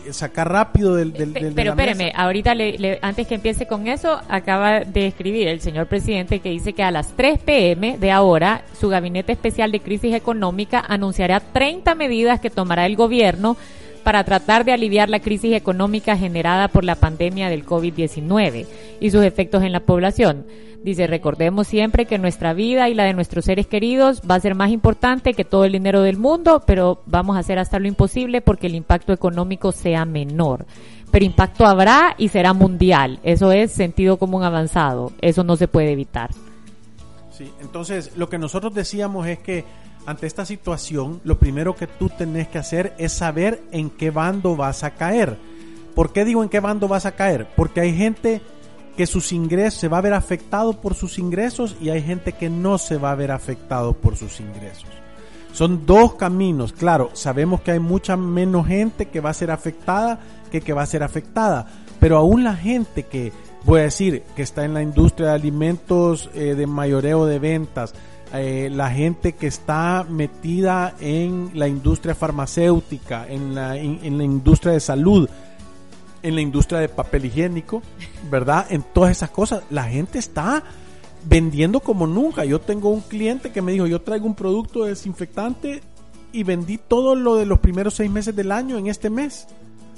de, 0.00 0.12
sacar 0.12 0.50
rápido 0.50 0.94
del... 0.94 1.12
del, 1.12 1.32
del 1.32 1.52
Pero 1.54 1.74
de 1.74 1.82
espéreme, 1.82 2.04
mesa. 2.06 2.18
ahorita 2.18 2.54
le, 2.54 2.78
le, 2.78 2.98
antes 3.02 3.26
que 3.26 3.34
empiece 3.36 3.66
con 3.66 3.88
eso, 3.88 4.20
acaba 4.28 4.80
de 4.80 5.06
escribir 5.06 5.48
el 5.48 5.60
señor 5.60 5.86
presidente 5.86 6.40
que 6.40 6.50
dice 6.50 6.72
que 6.72 6.82
a 6.82 6.90
las 6.90 7.08
3 7.16 7.38
pm 7.40 7.98
de 7.98 8.10
ahora 8.10 8.62
su 8.78 8.88
gabinete 8.88 9.32
especial 9.32 9.72
de 9.72 9.80
crisis 9.80 10.14
económica 10.14 10.84
anunciará 10.86 11.40
30 11.40 11.94
medidas 11.94 12.40
que 12.40 12.50
tomará 12.50 12.86
el 12.86 12.96
gobierno 12.96 13.56
para 14.04 14.22
tratar 14.22 14.64
de 14.64 14.72
aliviar 14.72 15.08
la 15.08 15.20
crisis 15.20 15.54
económica 15.54 16.16
generada 16.16 16.68
por 16.68 16.84
la 16.84 16.94
pandemia 16.94 17.48
del 17.48 17.64
COVID-19 17.64 18.66
y 19.00 19.10
sus 19.10 19.24
efectos 19.24 19.62
en 19.62 19.72
la 19.72 19.80
población. 19.80 20.44
Dice, 20.84 21.06
recordemos 21.06 21.66
siempre 21.66 22.04
que 22.04 22.18
nuestra 22.18 22.52
vida 22.52 22.90
y 22.90 22.94
la 22.94 23.04
de 23.04 23.14
nuestros 23.14 23.46
seres 23.46 23.66
queridos 23.66 24.20
va 24.30 24.34
a 24.34 24.40
ser 24.40 24.54
más 24.54 24.68
importante 24.70 25.32
que 25.32 25.42
todo 25.42 25.64
el 25.64 25.72
dinero 25.72 26.02
del 26.02 26.18
mundo, 26.18 26.62
pero 26.66 27.00
vamos 27.06 27.36
a 27.36 27.38
hacer 27.38 27.58
hasta 27.58 27.78
lo 27.78 27.88
imposible 27.88 28.42
porque 28.42 28.66
el 28.66 28.74
impacto 28.74 29.14
económico 29.14 29.72
sea 29.72 30.04
menor. 30.04 30.66
Pero 31.10 31.24
impacto 31.24 31.64
habrá 31.64 32.14
y 32.18 32.28
será 32.28 32.52
mundial. 32.52 33.18
Eso 33.22 33.50
es 33.50 33.72
sentido 33.72 34.18
común 34.18 34.42
avanzado. 34.42 35.12
Eso 35.22 35.42
no 35.42 35.56
se 35.56 35.68
puede 35.68 35.90
evitar. 35.90 36.28
Sí, 37.30 37.50
entonces 37.62 38.14
lo 38.18 38.28
que 38.28 38.36
nosotros 38.36 38.74
decíamos 38.74 39.26
es 39.26 39.38
que 39.38 39.64
ante 40.04 40.26
esta 40.26 40.44
situación, 40.44 41.18
lo 41.24 41.38
primero 41.38 41.74
que 41.74 41.86
tú 41.86 42.10
tenés 42.10 42.48
que 42.48 42.58
hacer 42.58 42.92
es 42.98 43.14
saber 43.14 43.62
en 43.72 43.88
qué 43.88 44.10
bando 44.10 44.54
vas 44.54 44.84
a 44.84 44.90
caer. 44.90 45.38
¿Por 45.94 46.12
qué 46.12 46.26
digo 46.26 46.42
en 46.42 46.50
qué 46.50 46.60
bando 46.60 46.88
vas 46.88 47.06
a 47.06 47.12
caer? 47.12 47.46
Porque 47.56 47.80
hay 47.80 47.96
gente 47.96 48.42
que 48.96 49.06
sus 49.06 49.32
ingresos 49.32 49.80
se 49.80 49.88
va 49.88 49.98
a 49.98 50.02
ver 50.02 50.14
afectado 50.14 50.80
por 50.80 50.94
sus 50.94 51.18
ingresos 51.18 51.76
y 51.80 51.90
hay 51.90 52.02
gente 52.02 52.32
que 52.32 52.50
no 52.50 52.78
se 52.78 52.96
va 52.96 53.10
a 53.10 53.16
ver 53.16 53.30
afectado 53.30 53.92
por 53.92 54.16
sus 54.16 54.40
ingresos. 54.40 54.88
Son 55.52 55.86
dos 55.86 56.14
caminos, 56.14 56.72
claro, 56.72 57.10
sabemos 57.12 57.60
que 57.60 57.72
hay 57.72 57.78
mucha 57.78 58.16
menos 58.16 58.66
gente 58.66 59.06
que 59.06 59.20
va 59.20 59.30
a 59.30 59.34
ser 59.34 59.50
afectada 59.50 60.18
que 60.50 60.60
que 60.60 60.72
va 60.72 60.82
a 60.82 60.86
ser 60.86 61.02
afectada, 61.02 61.66
pero 61.98 62.16
aún 62.16 62.44
la 62.44 62.54
gente 62.54 63.04
que, 63.04 63.32
voy 63.64 63.80
a 63.80 63.84
decir, 63.84 64.22
que 64.36 64.42
está 64.42 64.64
en 64.64 64.74
la 64.74 64.82
industria 64.82 65.28
de 65.28 65.34
alimentos 65.34 66.30
eh, 66.34 66.54
de 66.54 66.66
mayoreo 66.66 67.26
de 67.26 67.38
ventas, 67.38 67.94
eh, 68.32 68.68
la 68.72 68.90
gente 68.90 69.34
que 69.34 69.46
está 69.46 70.04
metida 70.08 70.94
en 71.00 71.50
la 71.54 71.68
industria 71.68 72.14
farmacéutica, 72.14 73.26
en 73.28 73.54
la, 73.54 73.76
en, 73.76 74.00
en 74.02 74.18
la 74.18 74.24
industria 74.24 74.72
de 74.72 74.80
salud, 74.80 75.28
en 76.24 76.34
la 76.34 76.40
industria 76.40 76.80
de 76.80 76.88
papel 76.88 77.26
higiénico, 77.26 77.82
¿verdad? 78.30 78.66
En 78.70 78.82
todas 78.82 79.12
esas 79.12 79.30
cosas. 79.30 79.62
La 79.70 79.84
gente 79.84 80.18
está 80.18 80.64
vendiendo 81.26 81.80
como 81.80 82.06
nunca. 82.06 82.44
Yo 82.46 82.60
tengo 82.60 82.88
un 82.88 83.02
cliente 83.02 83.52
que 83.52 83.62
me 83.62 83.72
dijo, 83.72 83.86
yo 83.86 84.00
traigo 84.00 84.26
un 84.26 84.34
producto 84.34 84.84
desinfectante 84.84 85.82
y 86.32 86.42
vendí 86.42 86.78
todo 86.78 87.14
lo 87.14 87.36
de 87.36 87.44
los 87.44 87.58
primeros 87.58 87.94
seis 87.94 88.10
meses 88.10 88.34
del 88.34 88.52
año 88.52 88.78
en 88.78 88.88
este 88.88 89.10
mes. 89.10 89.46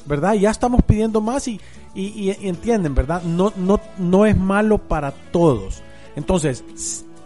¿Verdad? 0.05 0.35
Ya 0.35 0.51
estamos 0.51 0.83
pidiendo 0.83 1.21
más 1.21 1.49
y, 1.49 1.61
y, 1.95 2.31
y 2.31 2.49
entienden, 2.49 2.95
¿verdad? 2.95 3.23
No, 3.23 3.53
no, 3.57 3.81
no 3.99 4.27
es 4.27 4.37
malo 4.37 4.79
para 4.79 5.13
todos. 5.13 5.83
Entonces, 6.17 6.65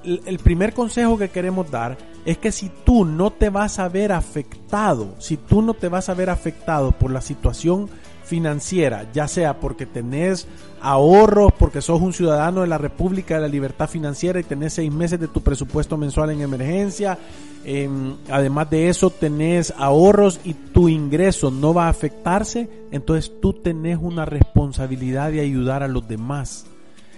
el 0.05 0.39
primer 0.39 0.73
consejo 0.73 1.19
que 1.19 1.29
queremos 1.29 1.71
dar 1.71 1.99
es 2.25 2.39
que 2.39 2.53
si 2.53 2.71
tú 2.85 3.05
no 3.05 3.31
te 3.31 3.49
vas 3.51 3.79
a 3.79 3.89
ver 3.89 4.13
afectado, 4.13 5.15
si 5.19 5.37
tú 5.37 5.63
no 5.63 5.75
te 5.75 5.89
vas 5.89 6.09
a 6.09 6.15
ver 6.15 6.31
afectado 6.31 6.93
por 6.93 7.11
la 7.11 7.21
situación 7.21 7.89
financiera, 8.31 9.11
ya 9.13 9.27
sea 9.27 9.59
porque 9.59 9.87
tenés 9.87 10.47
ahorros, 10.81 11.51
porque 11.59 11.83
sos 11.83 12.01
un 12.01 12.13
ciudadano 12.13 12.61
de 12.61 12.69
la 12.69 12.79
República 12.79 13.35
de 13.35 13.41
la 13.41 13.49
Libertad 13.49 13.89
Financiera 13.89 14.39
y 14.39 14.45
tenés 14.45 14.75
seis 14.75 14.93
meses 14.93 15.19
de 15.19 15.27
tu 15.27 15.41
presupuesto 15.41 15.97
mensual 15.97 16.31
en 16.31 16.41
emergencia, 16.41 17.19
eh, 17.65 17.91
además 18.31 18.71
de 18.71 18.89
eso 18.89 19.11
tenés 19.11 19.75
ahorros 19.77 20.39
y 20.45 20.55
tu 20.55 20.89
ingreso 20.89 21.51
no 21.51 21.75
va 21.75 21.87
a 21.87 21.91
afectarse, 21.91 22.71
entonces 22.93 23.33
tú 23.43 23.53
tenés 23.53 23.99
una 24.01 24.25
responsabilidad 24.25 25.33
de 25.33 25.41
ayudar 25.41 25.83
a 25.83 25.89
los 25.89 26.07
demás. 26.07 26.67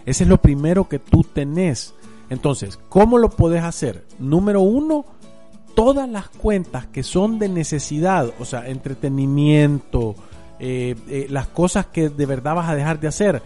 Ese 0.06 0.24
es 0.24 0.30
lo 0.30 0.40
primero 0.40 0.88
que 0.88 0.98
tú 0.98 1.24
tenés. 1.24 1.94
Entonces, 2.30 2.80
¿cómo 2.88 3.18
lo 3.18 3.28
podés 3.28 3.62
hacer? 3.62 4.04
Número 4.18 4.62
uno, 4.62 5.04
todas 5.74 6.08
las 6.08 6.30
cuentas 6.30 6.86
que 6.86 7.02
son 7.02 7.38
de 7.38 7.50
necesidad, 7.50 8.32
o 8.40 8.46
sea, 8.46 8.66
entretenimiento, 8.66 10.16
eh, 10.64 10.94
eh, 11.08 11.26
las 11.28 11.48
cosas 11.48 11.86
que 11.86 12.08
de 12.08 12.24
verdad 12.24 12.54
vas 12.54 12.70
a 12.70 12.76
dejar 12.76 13.00
de 13.00 13.08
hacer. 13.08 13.42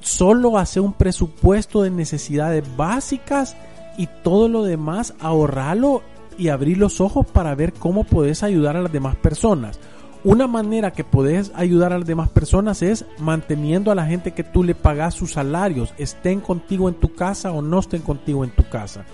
Solo 0.00 0.56
hacer 0.56 0.82
un 0.82 0.94
presupuesto 0.94 1.82
de 1.82 1.90
necesidades 1.90 2.64
básicas 2.78 3.54
y 3.98 4.08
todo 4.24 4.48
lo 4.48 4.64
demás 4.64 5.12
ahorrarlo 5.20 6.00
y 6.38 6.48
abrir 6.48 6.78
los 6.78 7.02
ojos 7.02 7.26
para 7.26 7.54
ver 7.54 7.74
cómo 7.74 8.04
puedes 8.04 8.42
ayudar 8.42 8.74
a 8.74 8.80
las 8.80 8.90
demás 8.90 9.16
personas. 9.16 9.78
Una 10.24 10.46
manera 10.46 10.92
que 10.92 11.04
puedes 11.04 11.52
ayudar 11.54 11.92
a 11.92 11.98
las 11.98 12.06
demás 12.06 12.30
personas 12.30 12.80
es 12.80 13.04
manteniendo 13.18 13.90
a 13.90 13.94
la 13.94 14.06
gente 14.06 14.32
que 14.32 14.44
tú 14.44 14.64
le 14.64 14.74
pagas 14.74 15.12
sus 15.12 15.32
salarios, 15.32 15.92
estén 15.98 16.40
contigo 16.40 16.88
en 16.88 16.94
tu 16.94 17.14
casa 17.14 17.52
o 17.52 17.60
no 17.60 17.80
estén 17.80 18.00
contigo 18.00 18.44
en 18.44 18.50
tu 18.50 18.66
casa. 18.66 19.04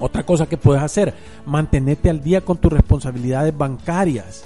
Otra 0.00 0.26
cosa 0.26 0.48
que 0.48 0.56
puedes 0.56 0.82
hacer, 0.82 1.14
mantenerte 1.46 2.10
al 2.10 2.24
día 2.24 2.40
con 2.40 2.56
tus 2.56 2.72
responsabilidades 2.72 3.56
bancarias. 3.56 4.44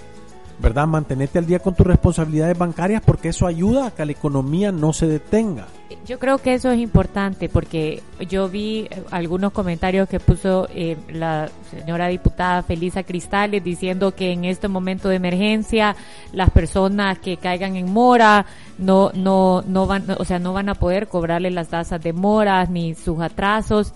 ¿Verdad? 0.58 0.86
Mantenerte 0.86 1.38
al 1.38 1.46
día 1.46 1.58
con 1.58 1.74
tus 1.74 1.86
responsabilidades 1.86 2.56
bancarias 2.56 3.02
porque 3.04 3.28
eso 3.28 3.46
ayuda 3.46 3.86
a 3.86 3.90
que 3.90 4.04
la 4.04 4.12
economía 4.12 4.72
no 4.72 4.92
se 4.92 5.06
detenga. 5.06 5.66
Yo 6.04 6.18
creo 6.18 6.38
que 6.38 6.54
eso 6.54 6.70
es 6.70 6.78
importante 6.78 7.48
porque 7.48 8.02
yo 8.28 8.48
vi 8.48 8.88
algunos 9.10 9.52
comentarios 9.52 10.08
que 10.08 10.18
puso 10.18 10.68
eh, 10.74 10.96
la 11.08 11.48
señora 11.70 12.08
diputada 12.08 12.62
Felisa 12.62 13.02
Cristales 13.02 13.62
diciendo 13.62 14.14
que 14.14 14.32
en 14.32 14.44
este 14.44 14.68
momento 14.68 15.08
de 15.08 15.16
emergencia 15.16 15.96
las 16.32 16.50
personas 16.50 17.18
que 17.18 17.36
caigan 17.36 17.76
en 17.76 17.92
mora 17.92 18.46
no 18.78 19.10
no 19.14 19.62
no 19.66 19.86
van 19.86 20.04
o 20.18 20.24
sea 20.24 20.38
no 20.38 20.52
van 20.52 20.68
a 20.68 20.74
poder 20.74 21.08
cobrarle 21.08 21.50
las 21.50 21.68
tasas 21.68 22.02
de 22.02 22.12
moras 22.12 22.68
ni 22.68 22.94
sus 22.94 23.20
atrasos 23.20 23.92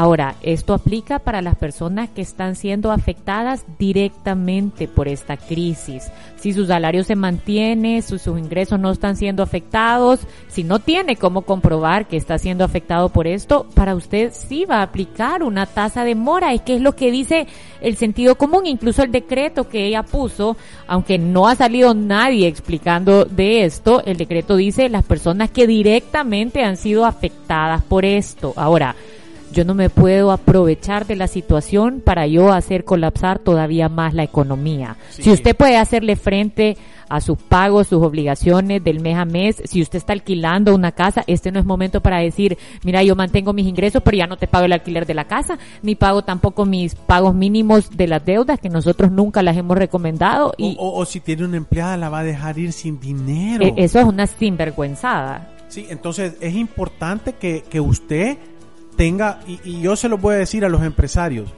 Ahora, 0.00 0.36
esto 0.42 0.74
aplica 0.74 1.18
para 1.18 1.42
las 1.42 1.56
personas 1.56 2.08
que 2.08 2.20
están 2.22 2.54
siendo 2.54 2.92
afectadas 2.92 3.64
directamente 3.80 4.86
por 4.86 5.08
esta 5.08 5.36
crisis. 5.36 6.12
Si 6.36 6.52
su 6.52 6.66
salario 6.66 7.02
se 7.02 7.16
mantiene, 7.16 8.00
si 8.02 8.16
sus 8.20 8.38
ingresos 8.38 8.78
no 8.78 8.92
están 8.92 9.16
siendo 9.16 9.42
afectados, 9.42 10.20
si 10.46 10.62
no 10.62 10.78
tiene 10.78 11.16
cómo 11.16 11.42
comprobar 11.42 12.06
que 12.06 12.16
está 12.16 12.38
siendo 12.38 12.62
afectado 12.62 13.08
por 13.08 13.26
esto, 13.26 13.66
para 13.74 13.96
usted 13.96 14.30
sí 14.32 14.66
va 14.66 14.76
a 14.76 14.82
aplicar 14.82 15.42
una 15.42 15.66
tasa 15.66 16.04
de 16.04 16.14
mora. 16.14 16.52
Es 16.52 16.60
que 16.60 16.76
es 16.76 16.80
lo 16.80 16.94
que 16.94 17.10
dice 17.10 17.48
el 17.80 17.96
sentido 17.96 18.36
común, 18.36 18.66
incluso 18.66 19.02
el 19.02 19.10
decreto 19.10 19.68
que 19.68 19.84
ella 19.84 20.04
puso, 20.04 20.56
aunque 20.86 21.18
no 21.18 21.48
ha 21.48 21.56
salido 21.56 21.92
nadie 21.92 22.46
explicando 22.46 23.24
de 23.24 23.64
esto, 23.64 24.04
el 24.06 24.16
decreto 24.16 24.54
dice 24.54 24.90
las 24.90 25.04
personas 25.04 25.50
que 25.50 25.66
directamente 25.66 26.62
han 26.62 26.76
sido 26.76 27.04
afectadas 27.04 27.82
por 27.82 28.04
esto. 28.04 28.52
Ahora, 28.54 28.94
yo 29.52 29.64
no 29.64 29.74
me 29.74 29.90
puedo 29.90 30.30
aprovechar 30.30 31.06
de 31.06 31.16
la 31.16 31.26
situación 31.26 32.00
para 32.04 32.26
yo 32.26 32.52
hacer 32.52 32.84
colapsar 32.84 33.38
todavía 33.38 33.88
más 33.88 34.14
la 34.14 34.22
economía. 34.22 34.96
Sí. 35.10 35.22
Si 35.24 35.30
usted 35.30 35.56
puede 35.56 35.76
hacerle 35.76 36.16
frente 36.16 36.76
a 37.08 37.20
sus 37.20 37.38
pagos, 37.38 37.88
sus 37.88 38.02
obligaciones 38.02 38.84
del 38.84 39.00
mes 39.00 39.16
a 39.16 39.24
mes, 39.24 39.62
si 39.64 39.80
usted 39.80 39.98
está 39.98 40.12
alquilando 40.12 40.74
una 40.74 40.92
casa, 40.92 41.24
este 41.26 41.50
no 41.50 41.58
es 41.58 41.64
momento 41.64 42.02
para 42.02 42.18
decir, 42.18 42.58
mira, 42.84 43.02
yo 43.02 43.16
mantengo 43.16 43.52
mis 43.52 43.66
ingresos, 43.66 44.02
pero 44.04 44.18
ya 44.18 44.26
no 44.26 44.36
te 44.36 44.46
pago 44.46 44.66
el 44.66 44.72
alquiler 44.72 45.06
de 45.06 45.14
la 45.14 45.24
casa, 45.24 45.58
ni 45.82 45.94
pago 45.94 46.22
tampoco 46.22 46.66
mis 46.66 46.94
pagos 46.94 47.34
mínimos 47.34 47.96
de 47.96 48.08
las 48.08 48.24
deudas, 48.24 48.60
que 48.60 48.68
nosotros 48.68 49.10
nunca 49.10 49.42
las 49.42 49.56
hemos 49.56 49.78
recomendado. 49.78 50.52
Y 50.58 50.76
o, 50.78 50.88
o, 50.88 51.00
o 51.00 51.04
si 51.06 51.20
tiene 51.20 51.44
una 51.44 51.56
empleada, 51.56 51.96
la 51.96 52.10
va 52.10 52.20
a 52.20 52.24
dejar 52.24 52.58
ir 52.58 52.72
sin 52.72 53.00
dinero. 53.00 53.64
Eso 53.76 54.00
es 54.00 54.04
una 54.04 54.26
sinvergüenzada. 54.26 55.54
Sí, 55.68 55.86
entonces 55.90 56.36
es 56.40 56.54
importante 56.54 57.34
que, 57.34 57.62
que 57.68 57.80
usted 57.80 58.38
tenga, 58.98 59.38
y, 59.46 59.80
yo 59.80 59.94
se 59.94 60.08
lo 60.08 60.18
voy 60.18 60.34
a 60.34 60.38
decir 60.38 60.64
a 60.64 60.68
los 60.68 60.82
empresarios, 60.82 61.48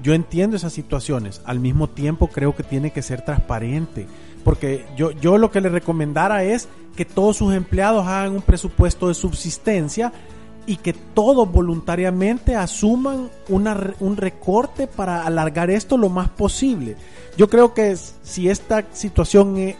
yo 0.00 0.14
entiendo 0.14 0.56
esas 0.56 0.72
situaciones, 0.72 1.42
al 1.44 1.58
mismo 1.58 1.88
tiempo 1.88 2.28
creo 2.28 2.54
que 2.54 2.62
tiene 2.62 2.92
que 2.92 3.02
ser 3.02 3.22
transparente, 3.22 4.06
porque 4.44 4.86
yo, 4.96 5.10
yo 5.10 5.38
lo 5.38 5.50
que 5.50 5.60
le 5.60 5.70
recomendara 5.70 6.44
es 6.44 6.68
que 6.94 7.04
todos 7.04 7.36
sus 7.36 7.52
empleados 7.52 8.06
hagan 8.06 8.32
un 8.32 8.42
presupuesto 8.42 9.08
de 9.08 9.14
subsistencia 9.14 10.12
y 10.66 10.76
que 10.76 10.92
todos 10.92 11.50
voluntariamente 11.50 12.54
asuman 12.54 13.28
una, 13.48 13.94
un 13.98 14.16
recorte 14.16 14.86
para 14.86 15.26
alargar 15.26 15.70
esto 15.70 15.96
lo 15.96 16.08
más 16.08 16.28
posible. 16.28 16.96
Yo 17.36 17.48
creo 17.48 17.74
que 17.74 17.96
si 17.96 18.48
esta 18.48 18.84
situación 18.92 19.74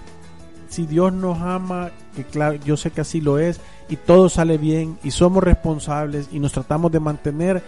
si 0.68 0.86
Dios 0.86 1.12
nos 1.12 1.38
ama, 1.40 1.90
que 2.16 2.24
claro, 2.24 2.58
yo 2.64 2.76
sé 2.76 2.90
que 2.90 3.02
así 3.02 3.20
lo 3.20 3.38
es, 3.38 3.60
y 3.88 3.96
todo 3.96 4.28
sale 4.28 4.58
bien, 4.58 4.98
y 5.02 5.10
somos 5.10 5.42
responsables, 5.42 6.28
y 6.32 6.38
nos 6.38 6.52
tratamos 6.52 6.92
de 6.92 7.00
mantener, 7.00 7.62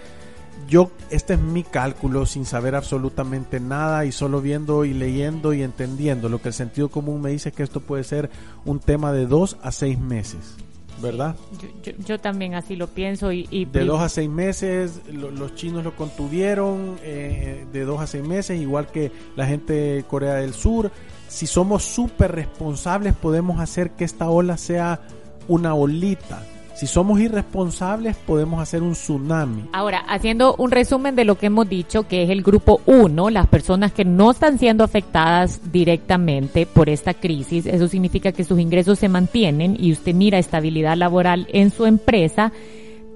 yo, 0.69 0.91
este 1.11 1.35
es 1.35 1.41
mi 1.41 1.65
cálculo 1.65 2.27
sin 2.27 2.45
saber 2.45 2.75
absolutamente 2.77 3.59
nada 3.59 4.05
y 4.05 4.13
solo 4.13 4.41
viendo 4.41 4.85
y 4.85 4.95
leyendo 4.95 5.53
y 5.53 5.63
entendiendo 5.63 6.29
lo 6.29 6.41
que 6.41 6.49
el 6.49 6.55
sentido 6.55 6.89
común 6.89 7.21
me 7.21 7.31
dice 7.31 7.51
que 7.51 7.63
esto 7.63 7.81
puede 7.81 8.05
ser 8.05 8.31
un 8.65 8.79
tema 8.79 9.13
de 9.13 9.27
dos 9.27 9.57
a 9.63 9.73
seis 9.73 9.99
meses. 9.99 10.57
¿verdad? 11.01 11.35
Yo, 11.83 11.93
yo, 12.07 12.21
también 12.21 12.55
así 12.55 12.77
lo 12.77 12.87
pienso. 12.87 13.33
Y, 13.33 13.49
y 13.51 13.65
de 13.65 13.85
dos 13.85 14.01
a 14.01 14.09
seis 14.09 14.29
meses, 14.29 15.01
lo, 15.11 15.31
los 15.31 15.55
chinos 15.55 15.83
lo 15.83 15.97
contuvieron, 15.97 16.99
eh, 17.03 17.67
de 17.73 17.85
dos 17.85 18.01
a 18.01 18.07
seis 18.07 18.23
meses, 18.23 18.61
igual 18.61 18.89
que 18.89 19.11
la 19.35 19.47
gente 19.47 19.73
de 19.73 20.03
Corea 20.05 20.35
del 20.35 20.53
Sur. 20.53 20.91
Si 21.29 21.47
somos 21.47 21.85
súper 21.85 22.33
responsables, 22.33 23.15
podemos 23.15 23.61
hacer 23.61 23.93
que 23.93 24.05
esta 24.05 24.29
ola 24.29 24.57
sea 24.57 25.01
una 25.49 25.75
olita 25.75 26.43
si 26.81 26.87
somos 26.87 27.21
irresponsables, 27.21 28.17
podemos 28.17 28.59
hacer 28.59 28.83
un 28.83 28.93
tsunami. 28.93 29.65
Ahora, 29.75 29.99
haciendo 30.09 30.55
un 30.57 30.71
resumen 30.71 31.15
de 31.15 31.27
lo 31.27 31.37
que 31.37 31.45
hemos 31.45 31.69
dicho, 31.69 32.09
que 32.09 32.23
es 32.23 32.31
el 32.31 32.43
grupo 32.43 32.81
1, 32.87 33.29
las 33.29 33.49
personas 33.49 33.93
que 33.93 34.07
no 34.07 34.31
están 34.31 34.59
siendo 34.59 34.83
afectadas 34.83 35.61
directamente 35.71 36.65
por 36.65 36.89
esta 36.89 37.13
crisis, 37.13 37.67
eso 37.67 37.87
significa 37.87 38.33
que 38.33 38.45
sus 38.45 38.59
ingresos 38.59 38.99
se 38.99 39.11
mantienen 39.11 39.77
y 39.79 39.93
usted 39.93 40.15
mira 40.15 40.39
estabilidad 40.39 40.97
laboral 40.97 41.49
en 41.53 41.71
su 41.71 41.85
empresa 41.85 42.51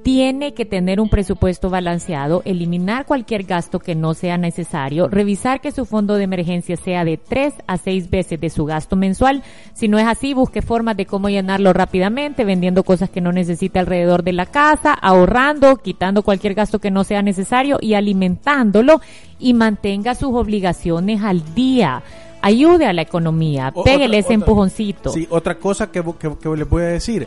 tiene 0.05 0.53
que 0.53 0.67
tener 0.67 1.01
un 1.01 1.09
presupuesto 1.09 1.71
balanceado, 1.71 2.43
eliminar 2.45 3.07
cualquier 3.07 3.45
gasto 3.45 3.79
que 3.81 3.95
no 3.95 4.13
sea 4.13 4.37
necesario, 4.37 5.09
revisar 5.09 5.63
que 5.63 5.73
su 5.73 5.87
fondo 5.87 6.17
de 6.17 6.25
emergencia 6.25 6.77
sea 6.77 7.07
de 7.07 7.17
tres 7.17 7.55
a 7.67 7.79
seis 7.79 8.11
veces 8.11 8.39
de 8.39 8.51
su 8.51 8.67
gasto 8.67 8.97
mensual. 8.97 9.43
Si 9.73 9.89
no 9.89 9.99
es 9.99 10.07
así, 10.07 10.35
busque 10.35 10.61
formas 10.61 10.99
de 10.99 11.07
cómo 11.07 11.31
llenarlo 11.31 11.73
rápidamente, 11.73 12.45
vendiendo 12.45 12.85
cosas 12.85 13.09
que 13.09 13.23
no 13.23 13.33
necesita 13.33 13.81
alrededor 13.81 14.23
de 14.25 14.35
la 14.35 14.45
casa, 14.45 14.93
ahorrando, 14.93 15.77
quitando 15.77 16.23
cualquier 16.23 16.53
gasto 16.53 16.81
que 16.81 16.91
no 16.91 17.03
sea 17.03 17.23
necesario 17.23 17.79
y 17.81 17.95
alimentándolo 17.95 19.01
y 19.39 19.55
mantenga 19.55 20.15
sus 20.15 20.35
obligaciones 20.35 21.23
al 21.23 21.55
día 21.55 22.03
ayude 22.43 22.85
a 22.85 22.93
la 22.93 23.01
economía, 23.01 23.73
pégale 23.87 24.19
ese 24.19 24.35
empujoncito. 24.35 25.09
Sí, 25.09 25.27
otra 25.31 25.59
cosa 25.59 25.91
que, 25.91 26.05
que, 26.19 26.37
que 26.37 26.49
les 26.51 26.69
voy 26.69 26.83
a 26.83 26.89
decir, 26.89 27.27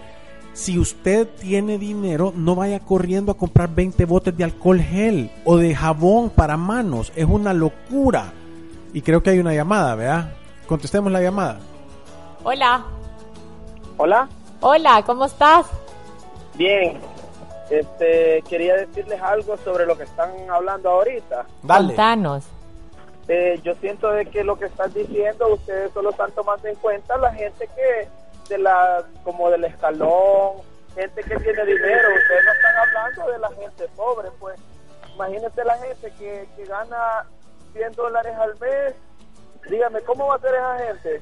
si 0.57 0.79
usted 0.79 1.27
tiene 1.39 1.77
dinero, 1.77 2.33
no 2.35 2.55
vaya 2.55 2.79
corriendo 2.79 3.31
a 3.31 3.37
comprar 3.37 3.69
20 3.69 4.05
botes 4.05 4.35
de 4.35 4.43
alcohol 4.43 4.81
gel 4.81 5.29
o 5.45 5.57
de 5.57 5.75
jabón 5.75 6.31
para 6.31 6.57
manos. 6.57 7.13
Es 7.15 7.25
una 7.25 7.53
locura. 7.53 8.33
Y 8.91 9.03
creo 9.03 9.21
que 9.21 9.29
hay 9.29 9.37
una 9.37 9.53
llamada, 9.53 9.93
¿verdad? 9.93 10.31
Contestemos 10.65 11.11
la 11.11 11.21
llamada. 11.21 11.59
Hola. 12.43 12.83
Hola. 13.97 14.27
Hola, 14.59 15.03
¿cómo 15.05 15.25
estás? 15.25 15.67
Bien. 16.55 16.97
Este, 17.69 18.41
quería 18.49 18.77
decirles 18.77 19.21
algo 19.21 19.57
sobre 19.57 19.85
lo 19.85 19.95
que 19.95 20.05
están 20.05 20.31
hablando 20.49 20.89
ahorita. 20.89 21.45
Dale. 21.61 21.89
Contanos. 21.89 22.45
Eh, 23.27 23.59
yo 23.63 23.75
siento 23.75 24.09
de 24.09 24.25
que 24.25 24.43
lo 24.43 24.57
que 24.57 24.65
están 24.65 24.91
diciendo 24.91 25.53
ustedes 25.53 25.91
solo 25.93 26.09
están 26.09 26.31
tomando 26.31 26.67
en 26.67 26.75
cuenta 26.75 27.15
la 27.17 27.31
gente 27.31 27.69
que 27.75 28.07
de 28.49 28.57
la, 28.57 29.03
como 29.23 29.49
del 29.49 29.63
escalón, 29.65 30.57
gente 30.95 31.21
que 31.21 31.35
tiene 31.37 31.65
dinero, 31.65 32.09
ustedes 32.15 32.45
no 32.45 32.51
están 32.51 32.75
hablando 32.87 33.31
de 33.31 33.39
la 33.39 33.49
gente 33.49 33.87
pobre, 33.95 34.29
pues 34.39 34.59
imagínense 35.15 35.63
la 35.63 35.77
gente 35.77 36.11
que, 36.17 36.47
que 36.55 36.65
gana 36.65 37.25
100 37.73 37.91
dólares 37.93 38.35
al 38.35 38.57
mes, 38.59 38.95
dígame, 39.69 40.01
¿cómo 40.01 40.27
va 40.27 40.35
a 40.35 40.39
ser 40.39 40.55
esa 40.55 40.77
gente? 40.77 41.21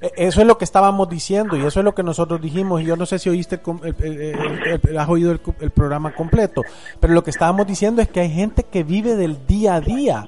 E, 0.00 0.12
eso 0.16 0.40
es 0.40 0.46
lo 0.46 0.58
que 0.58 0.64
estábamos 0.64 1.08
diciendo 1.08 1.56
y 1.56 1.64
eso 1.64 1.80
es 1.80 1.84
lo 1.84 1.94
que 1.94 2.02
nosotros 2.02 2.40
dijimos. 2.40 2.80
Y 2.82 2.84
yo 2.84 2.96
no 2.96 3.06
sé 3.06 3.18
si 3.18 3.28
oíste, 3.28 3.60
has 4.98 5.08
oído 5.08 5.32
el, 5.32 5.70
programa 5.70 6.14
completo, 6.14 6.62
pero 7.00 7.14
lo 7.14 7.24
que 7.24 7.30
estábamos 7.30 7.66
diciendo 7.66 8.02
es 8.02 8.08
que 8.08 8.20
hay 8.20 8.30
gente 8.30 8.64
que 8.64 8.84
vive 8.84 9.16
del 9.16 9.46
día 9.46 9.76
a 9.76 9.80
día. 9.80 10.24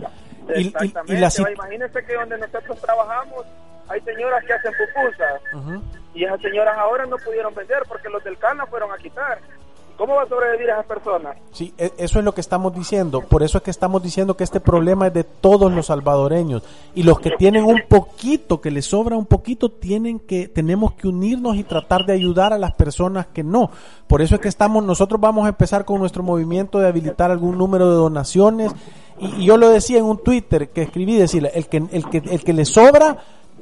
Y, 0.56 0.68
y, 0.68 0.94
y 1.06 1.16
la... 1.16 1.30
Imagínense 1.52 2.04
que 2.04 2.14
donde 2.14 2.38
nosotros 2.38 2.80
trabajamos 2.80 3.46
hay 3.90 4.00
señoras 4.02 4.44
que 4.44 4.52
hacen 4.52 4.72
pupusas 4.72 5.42
y 6.14 6.24
esas 6.24 6.40
señoras 6.40 6.76
ahora 6.78 7.06
no 7.06 7.16
pudieron 7.18 7.54
vender 7.54 7.82
porque 7.88 8.08
los 8.08 8.22
del 8.22 8.38
Cana 8.38 8.64
fueron 8.66 8.92
a 8.92 8.96
quitar. 8.96 9.38
¿Cómo 9.96 10.14
va 10.14 10.22
a 10.22 10.28
sobrevivir 10.28 10.70
esas 10.70 10.86
personas? 10.86 11.36
Sí, 11.52 11.74
e, 11.76 11.92
eso 11.98 12.20
es 12.20 12.24
lo 12.24 12.32
que 12.32 12.40
estamos 12.40 12.74
diciendo. 12.74 13.20
Por 13.20 13.42
eso 13.42 13.58
es 13.58 13.64
que 13.64 13.70
estamos 13.70 14.02
diciendo 14.02 14.34
que 14.34 14.44
este 14.44 14.58
problema 14.58 15.08
es 15.08 15.12
de 15.12 15.24
todos 15.24 15.70
los 15.70 15.86
salvadoreños. 15.86 16.62
Y 16.94 17.02
los 17.02 17.20
que 17.20 17.32
tienen 17.32 17.64
un 17.64 17.82
poquito, 17.86 18.62
que 18.62 18.70
les 18.70 18.86
sobra 18.86 19.18
un 19.18 19.26
poquito, 19.26 19.70
tienen 19.70 20.20
que, 20.20 20.48
tenemos 20.48 20.94
que 20.94 21.06
unirnos 21.06 21.56
y 21.56 21.64
tratar 21.64 22.06
de 22.06 22.14
ayudar 22.14 22.54
a 22.54 22.58
las 22.58 22.72
personas 22.72 23.26
que 23.26 23.44
no. 23.44 23.70
Por 24.06 24.22
eso 24.22 24.36
es 24.36 24.40
que 24.40 24.48
estamos, 24.48 24.82
nosotros 24.82 25.20
vamos 25.20 25.44
a 25.44 25.50
empezar 25.50 25.84
con 25.84 25.98
nuestro 25.98 26.22
movimiento 26.22 26.78
de 26.78 26.88
habilitar 26.88 27.30
algún 27.30 27.58
número 27.58 27.90
de 27.90 27.96
donaciones. 27.96 28.72
Y, 29.18 29.42
y 29.42 29.44
yo 29.44 29.58
lo 29.58 29.68
decía 29.68 29.98
en 29.98 30.06
un 30.06 30.24
Twitter 30.24 30.70
que 30.70 30.80
escribí, 30.80 31.18
decir, 31.18 31.50
el 31.52 31.68
que, 31.68 31.76
el 31.76 32.08
que, 32.08 32.22
el 32.24 32.42
que 32.42 32.54
le 32.54 32.64
sobra, 32.64 33.18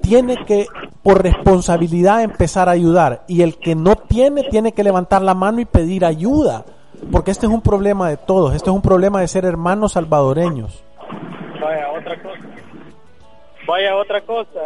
tiene 0.09 0.37
que, 0.47 0.67
por 1.03 1.23
responsabilidad, 1.23 2.23
empezar 2.23 2.69
a 2.69 2.73
ayudar. 2.73 3.25
Y 3.29 3.43
el 3.43 3.59
que 3.59 3.75
no 3.75 3.97
tiene, 3.97 4.45
tiene 4.45 4.73
que 4.73 4.83
levantar 4.83 5.21
la 5.23 5.35
mano 5.35 5.61
y 5.61 5.67
pedir 5.67 6.05
ayuda. 6.05 6.65
Porque 7.13 7.31
este 7.31 7.47
es 7.47 7.53
un 7.53 7.61
problema 7.61 8.09
de 8.09 8.17
todos. 8.17 8.55
Este 8.55 8.71
es 8.71 8.75
un 8.75 8.83
problema 8.83 9.21
de 9.21 9.29
ser 9.29 9.45
hermanos 9.45 9.93
salvadoreños. 9.93 10.83
Vaya, 11.61 11.91
otra 11.93 12.23
cosa. 12.23 12.41
Vaya, 13.67 13.97
otra 13.97 14.21
cosa. 14.23 14.61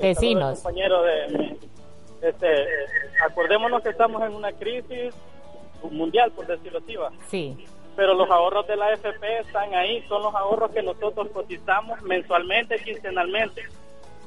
Vecinos. 0.00 0.60
Compañero 0.60 1.02
de, 1.02 1.58
este, 2.22 2.46
acordémonos 3.28 3.82
que 3.82 3.90
estamos 3.90 4.22
en 4.22 4.34
una 4.34 4.52
crisis 4.52 5.14
mundial, 5.90 6.32
por 6.32 6.46
decirlo 6.46 6.78
así. 6.78 6.96
Sí. 7.28 7.66
Pero 7.94 8.14
los 8.14 8.30
ahorros 8.30 8.66
de 8.66 8.76
la 8.76 8.92
FP 8.94 9.40
están 9.40 9.74
ahí. 9.74 10.02
Son 10.08 10.22
los 10.22 10.34
ahorros 10.34 10.70
que 10.70 10.82
nosotros 10.82 11.28
cotizamos 11.34 12.00
mensualmente, 12.02 12.78
quincenalmente 12.78 13.62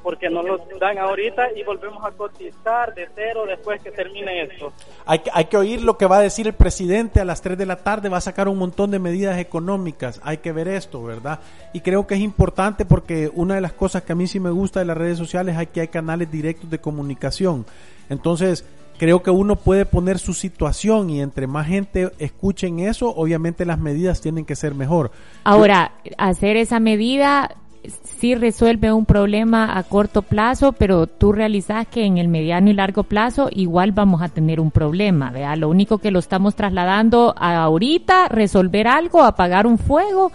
porque 0.02 0.30
nos 0.30 0.44
lo 0.44 0.58
dan 0.78 0.98
ahorita 0.98 1.52
y 1.56 1.62
volvemos 1.62 2.04
a 2.04 2.10
cotizar 2.12 2.94
de 2.94 3.08
cero 3.14 3.44
después 3.46 3.80
que 3.82 3.90
termine 3.90 4.42
esto. 4.42 4.72
Hay 5.06 5.20
que, 5.20 5.30
hay 5.32 5.44
que 5.46 5.56
oír 5.56 5.82
lo 5.82 5.96
que 5.96 6.06
va 6.06 6.18
a 6.18 6.20
decir 6.20 6.46
el 6.46 6.54
presidente 6.54 7.20
a 7.20 7.24
las 7.24 7.42
3 7.42 7.56
de 7.58 7.66
la 7.66 7.76
tarde, 7.76 8.08
va 8.08 8.18
a 8.18 8.22
sacar 8.22 8.48
un 8.48 8.58
montón 8.58 8.90
de 8.90 8.98
medidas 8.98 9.38
económicas, 9.38 10.20
hay 10.24 10.38
que 10.38 10.52
ver 10.52 10.68
esto, 10.68 11.02
¿verdad? 11.02 11.40
Y 11.72 11.80
creo 11.80 12.06
que 12.06 12.14
es 12.14 12.20
importante 12.20 12.84
porque 12.84 13.30
una 13.34 13.54
de 13.54 13.60
las 13.60 13.72
cosas 13.72 14.02
que 14.02 14.12
a 14.12 14.16
mí 14.16 14.26
sí 14.26 14.40
me 14.40 14.50
gusta 14.50 14.80
de 14.80 14.86
las 14.86 14.96
redes 14.96 15.18
sociales 15.18 15.56
es 15.58 15.68
que 15.68 15.82
hay 15.82 15.88
canales 15.88 16.30
directos 16.30 16.70
de 16.70 16.78
comunicación. 16.78 17.66
Entonces, 18.08 18.64
creo 19.00 19.22
que 19.22 19.30
uno 19.30 19.56
puede 19.56 19.86
poner 19.86 20.18
su 20.18 20.34
situación 20.34 21.08
y 21.08 21.22
entre 21.22 21.46
más 21.46 21.66
gente 21.66 22.10
escuchen 22.18 22.80
eso, 22.80 23.08
obviamente 23.08 23.64
las 23.64 23.78
medidas 23.78 24.20
tienen 24.20 24.44
que 24.44 24.54
ser 24.54 24.74
mejor. 24.74 25.10
Ahora, 25.44 25.92
hacer 26.18 26.58
esa 26.58 26.80
medida 26.80 27.56
sí 27.84 28.34
resuelve 28.34 28.92
un 28.92 29.06
problema 29.06 29.78
a 29.78 29.82
corto 29.82 30.22
plazo, 30.22 30.72
pero 30.72 31.06
tú 31.06 31.32
realizas 31.32 31.86
que 31.86 32.04
en 32.04 32.18
el 32.18 32.28
mediano 32.28 32.70
y 32.70 32.74
largo 32.74 33.04
plazo 33.04 33.48
igual 33.50 33.92
vamos 33.92 34.22
a 34.22 34.28
tener 34.28 34.60
un 34.60 34.70
problema, 34.70 35.30
¿vea? 35.30 35.56
Lo 35.56 35.68
único 35.68 35.98
que 35.98 36.10
lo 36.10 36.18
estamos 36.18 36.54
trasladando 36.54 37.34
a 37.36 37.62
ahorita, 37.62 38.28
resolver 38.28 38.88
algo, 38.88 39.22
apagar 39.22 39.66
un 39.66 39.78
fuego, 39.78 40.32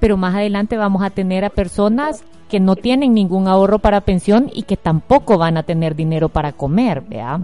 pero 0.00 0.16
más 0.16 0.34
adelante 0.34 0.76
vamos 0.76 1.02
a 1.02 1.10
tener 1.10 1.44
a 1.44 1.50
personas 1.50 2.24
que 2.48 2.60
no 2.60 2.76
tienen 2.76 3.14
ningún 3.14 3.48
ahorro 3.48 3.78
para 3.78 4.02
pensión 4.02 4.50
y 4.52 4.62
que 4.62 4.76
tampoco 4.76 5.38
van 5.38 5.56
a 5.56 5.64
tener 5.64 5.96
dinero 5.96 6.28
para 6.28 6.52
comer, 6.52 7.00
¿vea? 7.00 7.40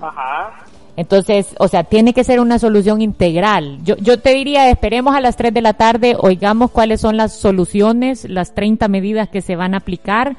Ajá. 0.00 0.64
Entonces, 0.96 1.54
o 1.58 1.68
sea, 1.68 1.84
tiene 1.84 2.14
que 2.14 2.24
ser 2.24 2.40
una 2.40 2.58
solución 2.58 3.02
integral. 3.02 3.78
Yo, 3.84 3.96
yo 3.96 4.18
te 4.18 4.32
diría, 4.32 4.70
esperemos 4.70 5.14
a 5.14 5.20
las 5.20 5.36
3 5.36 5.52
de 5.52 5.60
la 5.60 5.74
tarde, 5.74 6.16
oigamos 6.18 6.70
cuáles 6.70 7.02
son 7.02 7.18
las 7.18 7.34
soluciones, 7.34 8.24
las 8.28 8.54
30 8.54 8.88
medidas 8.88 9.28
que 9.28 9.42
se 9.42 9.56
van 9.56 9.74
a 9.74 9.78
aplicar. 9.78 10.36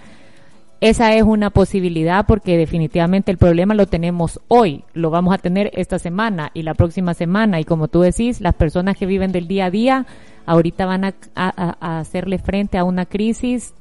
Esa 0.82 1.14
es 1.14 1.24
una 1.24 1.52
posibilidad 1.52 2.26
porque 2.26 2.58
definitivamente 2.58 3.32
el 3.32 3.38
problema 3.38 3.76
lo 3.76 3.86
tenemos 3.86 4.40
hoy, 4.48 4.84
lo 4.94 5.12
vamos 5.12 5.34
a 5.34 5.40
tener 5.40 5.72
esta 5.74 6.00
semana 6.00 6.50
y 6.56 6.64
la 6.64 6.74
próxima 6.74 7.14
semana. 7.14 7.60
Y 7.60 7.64
como 7.64 7.88
tú 7.88 8.02
decís, 8.02 8.42
las 8.42 8.56
personas 8.56 8.98
que 8.98 9.06
viven 9.06 9.32
del 9.32 9.48
día 9.48 9.66
a 9.66 9.72
día 9.72 10.06
ahorita 10.48 10.88
van 10.88 11.06
a, 11.06 11.14
a 11.36 12.00
hacerle 12.00 12.40
frente 12.40 12.80
a 12.80 12.84
una 12.84 13.06
crisis 13.06 13.74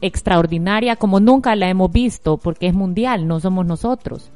extraordinaria 0.00 0.96
como 0.96 1.20
nunca 1.20 1.54
la 1.54 1.68
hemos 1.68 1.92
visto 1.92 2.38
porque 2.38 2.66
es 2.66 2.74
mundial, 2.74 3.26
no 3.26 3.40
somos 3.40 3.66
nosotros 3.66 4.30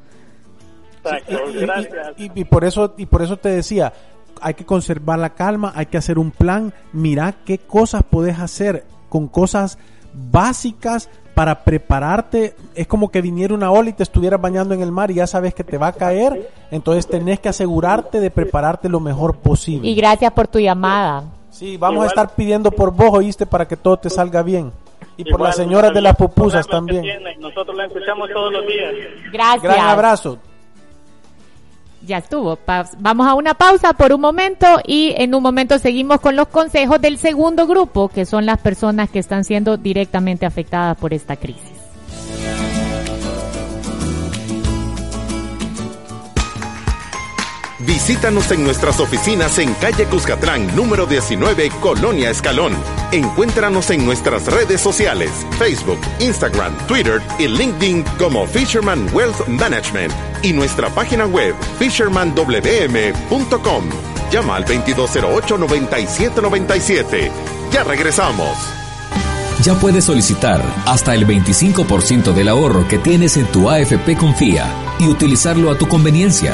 y, 2.17 2.43
por 2.43 2.63
eso, 2.65 2.93
y 2.97 3.05
por 3.05 3.21
eso 3.21 3.37
te 3.37 3.49
decía, 3.49 3.93
hay 4.41 4.53
que 4.53 4.65
conservar 4.65 5.19
la 5.19 5.31
calma, 5.31 5.71
hay 5.75 5.87
que 5.87 5.97
hacer 5.97 6.19
un 6.19 6.31
plan, 6.31 6.73
mira 6.93 7.35
qué 7.45 7.57
cosas 7.57 8.03
puedes 8.09 8.39
hacer 8.39 8.85
con 9.09 9.27
cosas 9.27 9.77
básicas 10.13 11.09
para 11.33 11.63
prepararte. 11.63 12.55
Es 12.75 12.87
como 12.87 13.09
que 13.09 13.21
viniera 13.21 13.53
una 13.53 13.71
ola 13.71 13.89
y 13.89 13.93
te 13.93 14.03
estuvieras 14.03 14.41
bañando 14.41 14.73
en 14.73 14.81
el 14.81 14.91
mar 14.91 15.11
y 15.11 15.15
ya 15.15 15.27
sabes 15.27 15.53
que 15.53 15.63
te 15.63 15.77
va 15.77 15.87
a 15.87 15.93
caer, 15.93 16.49
entonces 16.71 17.07
tenés 17.07 17.39
que 17.39 17.49
asegurarte 17.49 18.19
de 18.19 18.31
prepararte 18.31 18.89
lo 18.89 18.99
mejor 18.99 19.37
posible. 19.37 19.87
Y 19.87 19.95
gracias 19.95 20.31
por 20.33 20.47
tu 20.47 20.59
llamada. 20.59 21.23
Sí, 21.49 21.77
vamos 21.77 22.03
a 22.03 22.07
estar 22.07 22.35
pidiendo 22.35 22.71
por 22.71 22.93
vos, 22.93 23.09
oíste, 23.11 23.45
para 23.45 23.67
que 23.67 23.75
todo 23.75 23.97
te 23.97 24.09
salga 24.09 24.43
bien. 24.43 24.71
Y 25.17 25.25
por 25.25 25.41
las 25.41 25.57
señoras 25.57 25.93
de 25.93 26.01
las 26.01 26.15
pupusas 26.15 26.65
también. 26.67 27.05
Nosotros 27.39 27.75
la 27.75 27.85
escuchamos 27.85 28.29
todos 28.33 28.53
los 28.53 28.65
días. 28.65 28.93
Gracias. 29.31 29.63
Gran 29.63 29.87
abrazo. 29.87 30.39
Ya 32.05 32.17
estuvo. 32.17 32.57
Vamos 32.99 33.27
a 33.27 33.33
una 33.33 33.53
pausa 33.53 33.93
por 33.93 34.13
un 34.13 34.21
momento 34.21 34.65
y 34.85 35.13
en 35.17 35.35
un 35.35 35.43
momento 35.43 35.79
seguimos 35.79 36.19
con 36.21 36.35
los 36.35 36.47
consejos 36.47 37.01
del 37.01 37.17
segundo 37.17 37.67
grupo, 37.67 38.07
que 38.07 38.25
son 38.25 38.45
las 38.45 38.59
personas 38.59 39.09
que 39.09 39.19
están 39.19 39.43
siendo 39.43 39.77
directamente 39.77 40.45
afectadas 40.45 40.97
por 40.97 41.13
esta 41.13 41.35
crisis. 41.35 41.78
Visítanos 47.89 48.49
en 48.51 48.63
nuestras 48.63 48.99
oficinas 48.99 49.57
en 49.57 49.73
calle 49.73 50.05
Cuscatlán, 50.05 50.75
número 50.75 51.07
19, 51.07 51.71
Colonia 51.81 52.29
Escalón. 52.29 52.73
Encuéntranos 53.11 53.89
en 53.89 54.05
nuestras 54.05 54.45
redes 54.45 54.79
sociales, 54.79 55.31
Facebook, 55.57 55.97
Instagram, 56.19 56.77
Twitter 56.85 57.19
y 57.39 57.47
LinkedIn 57.47 58.03
como 58.19 58.45
Fisherman 58.45 59.09
Wealth 59.11 59.47
Management 59.47 60.13
y 60.43 60.53
nuestra 60.53 60.91
página 60.91 61.25
web 61.25 61.55
fishermanwm.com. 61.79 63.83
Llama 64.31 64.57
al 64.57 64.65
2208-9797. 64.65 67.31
Ya 67.71 67.83
regresamos. 67.83 68.55
Ya 69.63 69.73
puedes 69.73 70.05
solicitar 70.05 70.61
hasta 70.85 71.15
el 71.15 71.25
25% 71.25 72.33
del 72.33 72.49
ahorro 72.49 72.87
que 72.87 72.99
tienes 72.99 73.35
en 73.35 73.47
tu 73.47 73.67
AFP 73.67 74.15
Confía 74.15 74.71
y 74.99 75.07
utilizarlo 75.07 75.71
a 75.71 75.75
tu 75.75 75.87
conveniencia. 75.87 76.53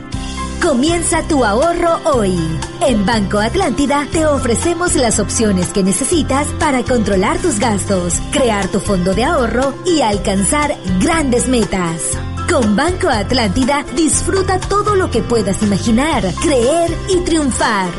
Comienza 0.61 1.27
tu 1.27 1.43
ahorro 1.43 1.99
hoy. 2.05 2.37
En 2.81 3.03
Banco 3.03 3.39
Atlántida 3.39 4.07
te 4.11 4.27
ofrecemos 4.27 4.95
las 4.95 5.19
opciones 5.19 5.69
que 5.69 5.81
necesitas 5.83 6.47
para 6.59 6.83
controlar 6.83 7.39
tus 7.39 7.59
gastos, 7.59 8.19
crear 8.31 8.67
tu 8.67 8.79
fondo 8.79 9.15
de 9.15 9.23
ahorro 9.23 9.73
y 9.85 10.01
alcanzar 10.01 10.75
grandes 10.99 11.47
metas. 11.47 12.11
Con 12.47 12.75
Banco 12.75 13.09
Atlántida 13.09 13.83
disfruta 13.95 14.59
todo 14.59 14.95
lo 14.95 15.09
que 15.09 15.23
puedas 15.23 15.63
imaginar, 15.63 16.23
creer 16.41 16.95
y 17.09 17.17
triunfar. 17.21 17.89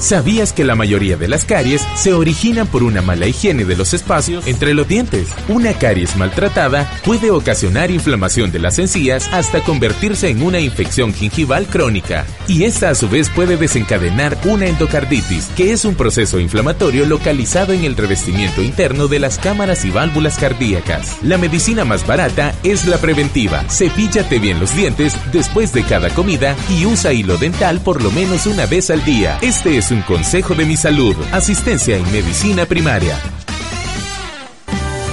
¿Sabías 0.00 0.52
que 0.52 0.64
la 0.64 0.76
mayoría 0.76 1.16
de 1.16 1.26
las 1.26 1.44
caries 1.44 1.84
se 1.96 2.12
originan 2.12 2.68
por 2.68 2.84
una 2.84 3.02
mala 3.02 3.26
higiene 3.26 3.64
de 3.64 3.76
los 3.76 3.94
espacios 3.94 4.46
entre 4.46 4.72
los 4.72 4.86
dientes? 4.86 5.28
Una 5.48 5.72
caries 5.74 6.14
maltratada 6.16 6.88
puede 7.04 7.32
ocasionar 7.32 7.90
inflamación 7.90 8.52
de 8.52 8.60
las 8.60 8.78
encías 8.78 9.28
hasta 9.32 9.60
convertirse 9.60 10.28
en 10.28 10.42
una 10.42 10.60
infección 10.60 11.12
gingival 11.12 11.66
crónica. 11.66 12.24
Y 12.46 12.62
esta 12.62 12.90
a 12.90 12.94
su 12.94 13.08
vez 13.08 13.28
puede 13.28 13.56
desencadenar 13.56 14.38
una 14.44 14.66
endocarditis, 14.66 15.46
que 15.56 15.72
es 15.72 15.84
un 15.84 15.96
proceso 15.96 16.38
inflamatorio 16.38 17.04
localizado 17.04 17.72
en 17.72 17.84
el 17.84 17.96
revestimiento 17.96 18.62
interno 18.62 19.08
de 19.08 19.18
las 19.18 19.38
cámaras 19.38 19.84
y 19.84 19.90
válvulas 19.90 20.38
cardíacas. 20.38 21.16
La 21.22 21.38
medicina 21.38 21.84
más 21.84 22.06
barata 22.06 22.54
es 22.62 22.86
la 22.86 22.98
preventiva. 22.98 23.64
Cepíllate 23.68 24.38
bien 24.38 24.60
los 24.60 24.76
dientes 24.76 25.14
después 25.32 25.72
de 25.72 25.82
cada 25.82 26.10
comida 26.10 26.54
y 26.70 26.86
usa 26.86 27.12
hilo 27.12 27.36
dental 27.36 27.80
por 27.80 28.00
lo 28.00 28.12
menos 28.12 28.46
una 28.46 28.66
vez 28.66 28.90
al 28.90 29.04
día. 29.04 29.38
Este 29.42 29.76
es 29.76 29.87
un 29.90 30.02
consejo 30.02 30.54
de 30.54 30.64
mi 30.64 30.76
salud. 30.76 31.16
Asistencia 31.32 31.96
en 31.96 32.10
medicina 32.12 32.66
primaria. 32.66 33.18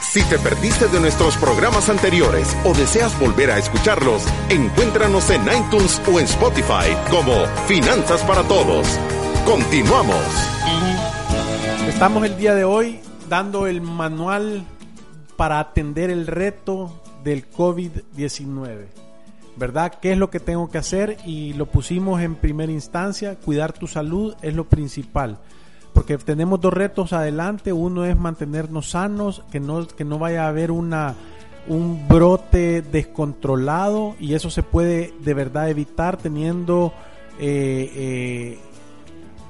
Si 0.00 0.20
te 0.24 0.36
perdiste 0.40 0.88
de 0.88 0.98
nuestros 0.98 1.36
programas 1.36 1.88
anteriores 1.88 2.56
o 2.64 2.74
deseas 2.74 3.16
volver 3.20 3.52
a 3.52 3.58
escucharlos, 3.58 4.24
encuéntranos 4.48 5.30
en 5.30 5.42
iTunes 5.42 6.02
o 6.12 6.18
en 6.18 6.24
Spotify 6.24 6.90
como 7.08 7.46
Finanzas 7.68 8.24
para 8.24 8.42
Todos. 8.42 8.98
Continuamos. 9.46 10.24
Estamos 11.86 12.24
el 12.24 12.36
día 12.36 12.56
de 12.56 12.64
hoy 12.64 12.98
dando 13.28 13.68
el 13.68 13.80
manual 13.80 14.64
para 15.36 15.60
atender 15.60 16.10
el 16.10 16.26
reto 16.26 17.00
del 17.22 17.48
COVID-19. 17.48 19.03
¿Verdad? 19.56 19.94
¿Qué 20.00 20.12
es 20.12 20.18
lo 20.18 20.30
que 20.30 20.40
tengo 20.40 20.68
que 20.68 20.78
hacer? 20.78 21.16
Y 21.24 21.52
lo 21.52 21.66
pusimos 21.66 22.20
en 22.20 22.34
primera 22.34 22.72
instancia, 22.72 23.36
cuidar 23.36 23.72
tu 23.72 23.86
salud 23.86 24.34
es 24.42 24.54
lo 24.54 24.64
principal. 24.64 25.38
Porque 25.92 26.18
tenemos 26.18 26.60
dos 26.60 26.72
retos 26.72 27.12
adelante, 27.12 27.72
uno 27.72 28.04
es 28.04 28.16
mantenernos 28.16 28.90
sanos, 28.90 29.44
que 29.52 29.60
no, 29.60 29.86
que 29.86 30.04
no 30.04 30.18
vaya 30.18 30.44
a 30.44 30.48
haber 30.48 30.72
una, 30.72 31.14
un 31.68 32.08
brote 32.08 32.82
descontrolado 32.82 34.16
y 34.18 34.34
eso 34.34 34.50
se 34.50 34.62
puede 34.62 35.14
de 35.20 35.34
verdad 35.34 35.70
evitar 35.70 36.16
teniendo 36.16 36.92
eh, 37.38 37.90
eh, 37.94 38.58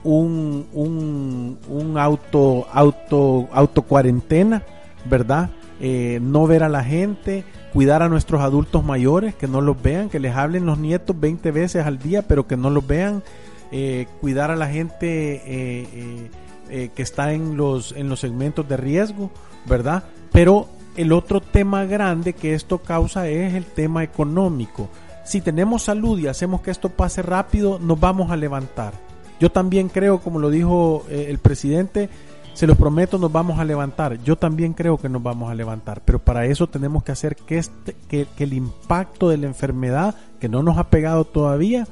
un, 0.05 0.67
un, 0.73 1.59
un 1.69 1.99
auto, 1.99 2.67
auto, 2.73 3.49
auto 3.53 3.83
cuarentena, 3.83 4.63
¿verdad? 5.07 5.51
Eh, 5.81 6.21
no 6.23 6.47
ver 6.47 6.63
a 6.63 6.69
la 6.69 6.85
gente, 6.85 7.45
cuidar 7.75 8.05
a 8.05 8.09
nuestros 8.09 8.41
adultos 8.41 8.85
mayores, 8.85 9.35
que 9.35 9.49
no 9.49 9.61
los 9.61 9.83
vean, 9.83 10.09
que 10.09 10.21
les 10.21 10.37
hablen 10.37 10.65
los 10.65 10.79
nietos 10.79 11.19
20 11.19 11.51
veces 11.51 11.85
al 11.85 11.99
día, 11.99 12.23
pero 12.23 12.47
que 12.47 12.57
no 12.57 12.71
los 12.71 12.87
vean, 12.87 13.25
eh, 13.73 14.07
cuidar 14.21 14.53
a 14.53 14.57
la 14.57 14.69
gente 14.69 15.43
eh, 15.45 16.31
eh, 16.71 16.91
que 16.95 17.03
está 17.03 17.33
en 17.33 17.57
los, 17.57 17.91
en 17.91 18.09
los 18.09 18.21
segmentos 18.21 18.69
de 18.69 18.77
riesgo, 18.77 19.33
¿verdad? 19.67 20.05
Pero 20.31 20.69
el 20.97 21.11
otro 21.11 21.41
tema 21.41 21.85
grande 21.85 22.35
que 22.35 22.55
esto 22.55 22.79
causa 22.79 23.27
es 23.27 23.55
el 23.55 23.65
tema 23.65 24.05
económico. 24.05 24.89
Si 25.25 25.41
tenemos 25.41 25.83
salud 25.83 26.17
y 26.21 26.29
hacemos 26.29 26.61
que 26.61 26.71
esto 26.71 26.91
pase 26.91 27.23
rápido, 27.23 27.81
nos 27.81 27.99
vamos 27.99 28.31
a 28.31 28.37
levantar. 28.37 28.95
Yo 29.41 29.51
también 29.51 29.89
creo, 29.89 30.21
como 30.21 30.39
lo 30.39 30.49
dijo 30.49 31.05
el 31.11 31.39
presidente, 31.39 32.09
se 32.55 32.67
los 32.67 32.77
prometo, 32.79 33.19
nos 33.19 33.31
vamos 33.31 33.59
a 33.59 33.65
levantar. 33.65 34.23
Yo 34.23 34.37
también 34.37 34.73
creo 34.73 34.97
que 34.97 35.09
nos 35.09 35.23
vamos 35.23 35.51
a 35.51 35.55
levantar, 35.55 36.01
pero 36.05 36.19
para 36.19 36.47
eso 36.47 36.69
tenemos 36.69 37.03
que 37.03 37.13
hacer 37.13 37.37
que, 37.37 37.59
este, 37.59 37.95
que, 38.09 38.27
que 38.37 38.45
el 38.45 38.55
impacto 38.55 39.29
de 39.29 39.37
la 39.37 39.47
enfermedad, 39.47 40.15
que 40.41 40.49
no 40.49 40.63
nos 40.63 40.79
ha 40.79 40.89
pegado 40.89 41.25
todavía, 41.25 41.87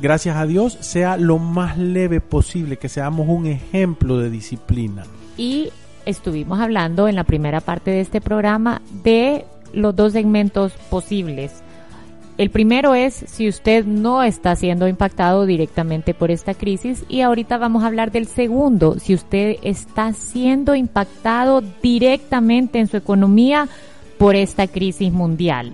gracias 0.00 0.36
a 0.36 0.46
Dios, 0.46 0.78
sea 0.80 1.16
lo 1.16 1.38
más 1.38 1.76
leve 1.76 2.20
posible, 2.20 2.76
que 2.76 2.88
seamos 2.88 3.28
un 3.28 3.46
ejemplo 3.46 4.18
de 4.18 4.30
disciplina. 4.30 5.04
Y 5.36 5.70
estuvimos 6.06 6.60
hablando 6.60 7.08
en 7.08 7.16
la 7.16 7.24
primera 7.24 7.60
parte 7.60 7.90
de 7.90 8.00
este 8.00 8.20
programa 8.20 8.82
de 9.02 9.44
los 9.72 9.94
dos 9.96 10.12
segmentos 10.12 10.72
posibles. 10.90 11.62
El 12.42 12.50
primero 12.50 12.96
es 12.96 13.14
si 13.14 13.48
usted 13.48 13.84
no 13.84 14.24
está 14.24 14.56
siendo 14.56 14.88
impactado 14.88 15.46
directamente 15.46 16.12
por 16.12 16.32
esta 16.32 16.54
crisis 16.54 17.04
y 17.08 17.20
ahorita 17.20 17.56
vamos 17.56 17.84
a 17.84 17.86
hablar 17.86 18.10
del 18.10 18.26
segundo, 18.26 18.98
si 18.98 19.14
usted 19.14 19.58
está 19.62 20.12
siendo 20.12 20.74
impactado 20.74 21.60
directamente 21.60 22.80
en 22.80 22.88
su 22.88 22.96
economía 22.96 23.68
por 24.18 24.34
esta 24.34 24.66
crisis 24.66 25.12
mundial. 25.12 25.70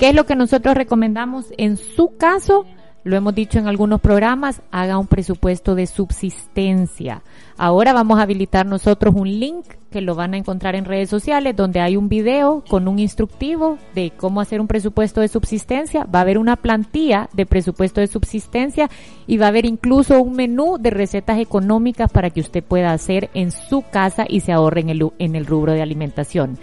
¿Qué 0.00 0.08
es 0.08 0.14
lo 0.16 0.26
que 0.26 0.34
nosotros 0.34 0.74
recomendamos 0.74 1.52
en 1.56 1.76
su 1.76 2.16
caso? 2.16 2.66
Lo 3.08 3.16
hemos 3.16 3.34
dicho 3.34 3.58
en 3.58 3.68
algunos 3.68 4.02
programas, 4.02 4.60
haga 4.70 4.98
un 4.98 5.06
presupuesto 5.06 5.74
de 5.74 5.86
subsistencia. 5.86 7.22
Ahora 7.56 7.94
vamos 7.94 8.18
a 8.18 8.24
habilitar 8.24 8.66
nosotros 8.66 9.14
un 9.14 9.30
link 9.40 9.64
que 9.90 10.02
lo 10.02 10.14
van 10.14 10.34
a 10.34 10.36
encontrar 10.36 10.74
en 10.74 10.84
redes 10.84 11.08
sociales 11.08 11.56
donde 11.56 11.80
hay 11.80 11.96
un 11.96 12.10
video 12.10 12.62
con 12.68 12.86
un 12.86 12.98
instructivo 12.98 13.78
de 13.94 14.10
cómo 14.10 14.42
hacer 14.42 14.60
un 14.60 14.66
presupuesto 14.66 15.22
de 15.22 15.28
subsistencia. 15.28 16.04
Va 16.04 16.18
a 16.18 16.22
haber 16.22 16.36
una 16.36 16.56
plantilla 16.56 17.30
de 17.32 17.46
presupuesto 17.46 18.02
de 18.02 18.08
subsistencia 18.08 18.90
y 19.26 19.38
va 19.38 19.46
a 19.46 19.48
haber 19.48 19.64
incluso 19.64 20.20
un 20.20 20.36
menú 20.36 20.76
de 20.78 20.90
recetas 20.90 21.38
económicas 21.38 22.12
para 22.12 22.28
que 22.28 22.40
usted 22.40 22.62
pueda 22.62 22.92
hacer 22.92 23.30
en 23.32 23.52
su 23.52 23.84
casa 23.90 24.26
y 24.28 24.40
se 24.40 24.52
ahorre 24.52 24.82
en 24.82 24.90
el, 24.90 25.08
en 25.18 25.34
el 25.34 25.46
rubro 25.46 25.72
de 25.72 25.80
alimentación. 25.80 26.58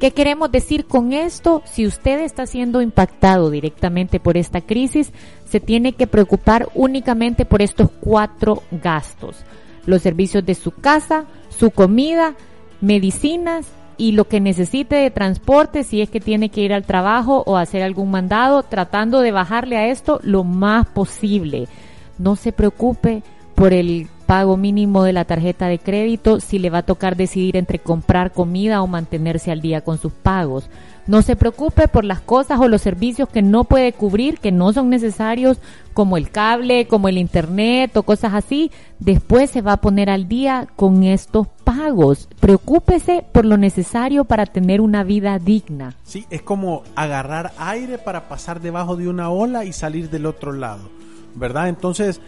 ¿Qué 0.00 0.12
queremos 0.12 0.52
decir 0.52 0.84
con 0.84 1.12
esto? 1.12 1.60
Si 1.64 1.84
usted 1.84 2.20
está 2.20 2.46
siendo 2.46 2.80
impactado 2.80 3.50
directamente 3.50 4.20
por 4.20 4.36
esta 4.36 4.60
crisis, 4.60 5.12
se 5.44 5.58
tiene 5.58 5.94
que 5.94 6.06
preocupar 6.06 6.68
únicamente 6.74 7.44
por 7.44 7.62
estos 7.62 7.90
cuatro 8.00 8.62
gastos. 8.70 9.44
Los 9.86 10.02
servicios 10.02 10.46
de 10.46 10.54
su 10.54 10.70
casa, 10.70 11.24
su 11.48 11.72
comida, 11.72 12.36
medicinas 12.80 13.66
y 13.96 14.12
lo 14.12 14.28
que 14.28 14.40
necesite 14.40 14.94
de 14.94 15.10
transporte 15.10 15.82
si 15.82 16.00
es 16.00 16.08
que 16.08 16.20
tiene 16.20 16.50
que 16.50 16.60
ir 16.60 16.72
al 16.72 16.84
trabajo 16.84 17.42
o 17.46 17.56
hacer 17.56 17.82
algún 17.82 18.12
mandado, 18.12 18.62
tratando 18.62 19.18
de 19.20 19.32
bajarle 19.32 19.78
a 19.78 19.88
esto 19.88 20.20
lo 20.22 20.44
más 20.44 20.86
posible. 20.86 21.66
No 22.18 22.36
se 22.36 22.52
preocupe 22.52 23.24
por 23.56 23.72
el 23.72 24.06
pago 24.28 24.58
mínimo 24.58 25.04
de 25.04 25.14
la 25.14 25.24
tarjeta 25.24 25.68
de 25.68 25.78
crédito 25.78 26.38
si 26.38 26.58
le 26.58 26.68
va 26.68 26.78
a 26.78 26.82
tocar 26.82 27.16
decidir 27.16 27.56
entre 27.56 27.78
comprar 27.78 28.30
comida 28.30 28.82
o 28.82 28.86
mantenerse 28.86 29.50
al 29.50 29.62
día 29.62 29.80
con 29.80 29.96
sus 29.96 30.12
pagos. 30.12 30.68
No 31.06 31.22
se 31.22 31.34
preocupe 31.34 31.88
por 31.88 32.04
las 32.04 32.20
cosas 32.20 32.60
o 32.60 32.68
los 32.68 32.82
servicios 32.82 33.30
que 33.30 33.40
no 33.40 33.64
puede 33.64 33.94
cubrir, 33.94 34.38
que 34.38 34.52
no 34.52 34.74
son 34.74 34.90
necesarios, 34.90 35.56
como 35.94 36.18
el 36.18 36.30
cable, 36.30 36.86
como 36.86 37.08
el 37.08 37.16
internet 37.16 37.96
o 37.96 38.02
cosas 38.02 38.34
así. 38.34 38.70
Después 38.98 39.48
se 39.48 39.62
va 39.62 39.72
a 39.72 39.80
poner 39.80 40.10
al 40.10 40.28
día 40.28 40.68
con 40.76 41.04
estos 41.04 41.48
pagos. 41.64 42.28
Preocúpese 42.38 43.24
por 43.32 43.46
lo 43.46 43.56
necesario 43.56 44.24
para 44.24 44.44
tener 44.44 44.82
una 44.82 45.04
vida 45.04 45.38
digna. 45.38 45.94
Sí, 46.04 46.26
es 46.28 46.42
como 46.42 46.82
agarrar 46.96 47.52
aire 47.56 47.96
para 47.96 48.28
pasar 48.28 48.60
debajo 48.60 48.94
de 48.94 49.08
una 49.08 49.30
ola 49.30 49.64
y 49.64 49.72
salir 49.72 50.10
del 50.10 50.26
otro 50.26 50.52
lado, 50.52 50.90
¿verdad? 51.34 51.70
Entonces, 51.70 52.20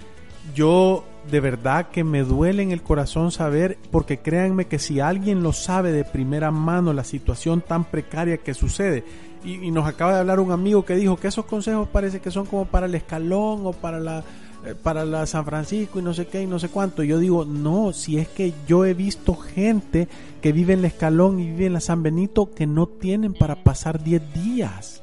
yo 0.55 1.05
de 1.31 1.41
verdad 1.41 1.89
que 1.91 2.05
me 2.05 2.23
duele 2.23 2.63
en 2.63 2.73
el 2.73 2.83
corazón 2.83 3.31
saber, 3.31 3.79
porque 3.91 4.19
créanme 4.19 4.67
que 4.67 4.79
si 4.79 5.01
alguien 5.01 5.43
lo 5.43 5.53
sabe 5.53 5.93
de 5.93 6.05
primera 6.05 6.51
mano, 6.51 6.93
la 6.93 7.05
situación 7.05 7.61
tan 7.61 7.85
precaria 7.85 8.39
que 8.39 8.55
sucede, 8.55 9.05
y, 9.45 9.71
nos 9.71 9.87
acaba 9.87 10.13
de 10.13 10.21
hablar 10.21 10.41
un 10.41 10.53
amigo 10.53 10.85
que 10.85 10.97
dijo 10.97 11.17
que 11.17 11.29
esos 11.29 11.47
consejos 11.47 11.89
parece 11.89 12.21
que 12.21 12.31
son 12.31 12.45
como 12.45 12.67
para 12.67 12.87
el 12.87 12.95
escalón 12.95 13.61
o 13.65 13.73
para 13.73 13.99
la 13.99 14.23
eh, 14.67 14.75
para 14.75 15.07
la 15.07 15.25
San 15.25 15.47
Francisco 15.47 15.99
y 15.99 16.03
no 16.03 16.13
sé 16.13 16.27
qué 16.27 16.43
y 16.43 16.47
no 16.47 16.59
sé 16.59 16.69
cuánto. 16.69 17.03
Yo 17.03 17.19
digo, 17.19 17.47
no, 17.47 17.95
si 17.95 18.19
es 18.19 18.29
que 18.29 18.53
yo 18.67 18.85
he 18.85 18.93
visto 18.93 19.35
gente 19.35 20.09
que 20.43 20.53
vive 20.53 20.75
en 20.75 20.81
el 20.81 20.85
escalón 20.85 21.41
y 21.41 21.47
vive 21.47 21.67
en 21.67 21.73
la 21.73 21.81
San 21.81 22.03
Benito 22.03 22.51
que 22.55 22.67
no 22.67 22.87
tienen 22.87 23.33
para 23.33 23.63
pasar 23.63 24.05
10 24.05 24.35
días 24.35 25.03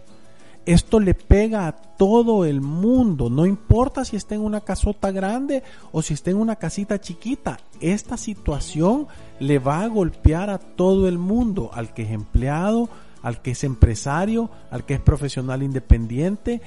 esto 0.68 1.00
le 1.00 1.14
pega 1.14 1.66
a 1.66 1.72
todo 1.72 2.44
el 2.44 2.60
mundo, 2.60 3.30
no 3.30 3.46
importa 3.46 4.04
si 4.04 4.18
está 4.18 4.36
en 4.36 4.42
una 4.42 4.60
casota 4.60 5.12
grande 5.12 5.64
o 5.94 6.02
si 6.02 6.14
está 6.14 6.30
en 6.30 6.38
una 6.38 6.58
casita 6.58 7.00
chiquita, 7.00 7.58
esta 7.80 8.18
situación 8.18 9.08
le 9.40 9.60
va 9.60 9.82
a 9.82 9.88
golpear 9.88 10.50
a 10.50 10.58
todo 10.58 11.08
el 11.08 11.18
mundo, 11.18 11.72
al 11.74 11.94
que 11.94 12.04
es 12.04 12.12
empleado, 12.12 12.90
al 13.24 13.42
que 13.42 13.52
es 13.52 13.64
empresario, 13.64 14.50
al 14.70 14.86
que 14.86 14.96
es 14.96 15.00
profesional 15.00 15.64
independiente. 15.64 16.62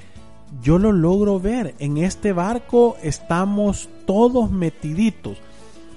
Yo 0.62 0.78
lo 0.78 0.92
logro 0.92 1.38
ver, 1.38 1.74
en 1.78 1.98
este 1.98 2.32
barco 2.32 2.96
estamos 3.02 3.90
todos 4.06 4.50
metiditos. 4.50 5.36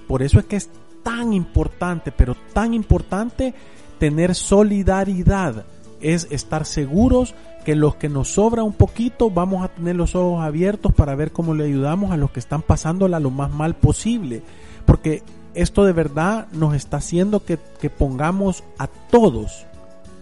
Por 0.06 0.22
eso 0.22 0.38
es 0.38 0.44
que 0.44 0.56
es 0.56 0.68
tan 1.02 1.32
importante, 1.32 2.12
pero 2.12 2.36
tan 2.52 2.74
importante 2.74 3.54
tener 3.98 4.34
solidaridad, 4.34 5.64
es 6.04 6.28
estar 6.30 6.66
seguros 6.66 7.34
que 7.64 7.74
los 7.74 7.96
que 7.96 8.08
nos 8.08 8.34
sobra 8.34 8.62
un 8.62 8.72
poquito 8.72 9.30
vamos 9.30 9.64
a 9.64 9.68
tener 9.68 9.96
los 9.96 10.14
ojos 10.14 10.44
abiertos 10.44 10.92
para 10.92 11.14
ver 11.14 11.32
cómo 11.32 11.54
le 11.54 11.64
ayudamos 11.64 12.12
a 12.12 12.16
los 12.16 12.30
que 12.30 12.40
están 12.40 12.62
pasándola 12.62 13.20
lo 13.20 13.30
más 13.30 13.50
mal 13.50 13.74
posible. 13.74 14.42
Porque 14.84 15.22
esto 15.54 15.84
de 15.84 15.92
verdad 15.92 16.46
nos 16.52 16.74
está 16.74 16.98
haciendo 16.98 17.44
que, 17.44 17.58
que 17.80 17.90
pongamos 17.90 18.64
a 18.78 18.86
todos 18.86 19.66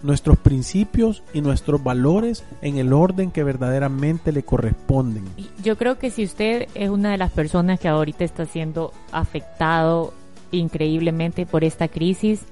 nuestros 0.03 0.37
principios 0.39 1.23
y 1.33 1.41
nuestros 1.41 1.83
valores 1.83 2.45
en 2.61 2.79
el 2.79 2.93
orden 2.93 3.31
que 3.31 3.45
verdaderamente 3.45 4.33
le 4.33 4.43
corresponden. 4.43 5.25
Yo 5.63 5.77
creo 5.77 5.99
que 5.99 6.11
si 6.11 6.25
usted 6.25 6.69
es 6.75 6.91
una 6.91 7.13
de 7.13 7.19
las 7.19 7.31
personas 7.31 7.79
que 7.79 7.89
ahorita 7.89 8.25
está 8.25 8.47
siendo 8.47 8.93
afectado 9.13 10.13
increíblemente 10.51 11.47
por 11.47 11.65
esta 11.65 11.89
crisis, 11.89 12.43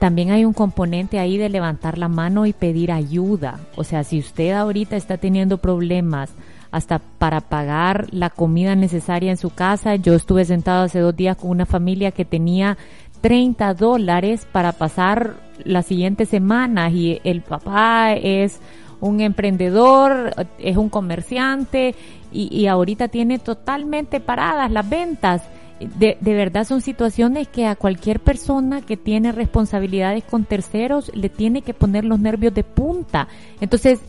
también 0.00 0.30
hay 0.30 0.46
un 0.46 0.54
componente 0.54 1.18
ahí 1.18 1.36
de 1.36 1.50
levantar 1.50 1.98
la 1.98 2.08
mano 2.08 2.46
y 2.46 2.54
pedir 2.54 2.90
ayuda. 2.90 3.60
O 3.76 3.84
sea, 3.84 4.02
si 4.02 4.18
usted 4.18 4.52
ahorita 4.52 4.96
está 4.96 5.18
teniendo 5.18 5.58
problemas 5.58 6.30
hasta 6.70 7.00
para 7.18 7.42
pagar 7.42 8.06
la 8.10 8.30
comida 8.30 8.74
necesaria 8.74 9.30
en 9.30 9.36
su 9.36 9.50
casa, 9.50 9.96
yo 9.96 10.14
estuve 10.14 10.46
sentado 10.46 10.84
hace 10.84 11.00
dos 11.00 11.14
días 11.14 11.36
con 11.36 11.50
una 11.50 11.66
familia 11.66 12.12
que 12.12 12.24
tenía 12.24 12.78
30 13.20 13.74
dólares 13.74 14.48
para 14.50 14.72
pasar 14.72 15.34
las 15.64 15.84
siguientes 15.84 16.30
semanas 16.30 16.94
y 16.94 17.20
el 17.22 17.42
papá 17.42 18.14
es 18.14 18.58
un 19.00 19.20
emprendedor, 19.20 20.32
es 20.58 20.78
un 20.78 20.88
comerciante 20.88 21.94
y, 22.32 22.48
y 22.56 22.68
ahorita 22.68 23.08
tiene 23.08 23.38
totalmente 23.38 24.18
paradas 24.20 24.70
las 24.70 24.88
ventas 24.88 25.42
de, 25.80 26.18
de, 26.20 26.34
verdad 26.34 26.66
son 26.66 26.80
situaciones 26.82 27.48
que 27.48 27.66
a 27.66 27.74
cualquier 27.74 28.20
persona 28.20 28.82
que 28.82 28.96
tiene 28.96 29.32
responsabilidades 29.32 30.24
con 30.24 30.44
terceros 30.44 31.10
le 31.14 31.28
tiene 31.28 31.62
que 31.62 31.74
poner 31.74 32.04
los 32.04 32.20
nervios 32.20 32.54
de 32.54 32.64
punta. 32.64 33.28
Entonces, 33.60 34.00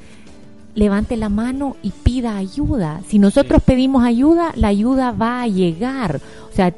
levante 0.76 1.18
la 1.18 1.30
mano 1.30 1.76
y 1.82 1.92
pida 1.92 2.38
ayuda. 2.38 3.02
Si 3.08 3.20
nosotros 3.20 3.62
pedimos 3.64 4.04
ayuda, 4.04 4.52
la 4.56 4.70
ayuda 4.70 5.12
va 5.12 5.42
a 5.42 5.48
llegar. 5.48 6.22
O 6.50 6.54
sea, 6.54 6.74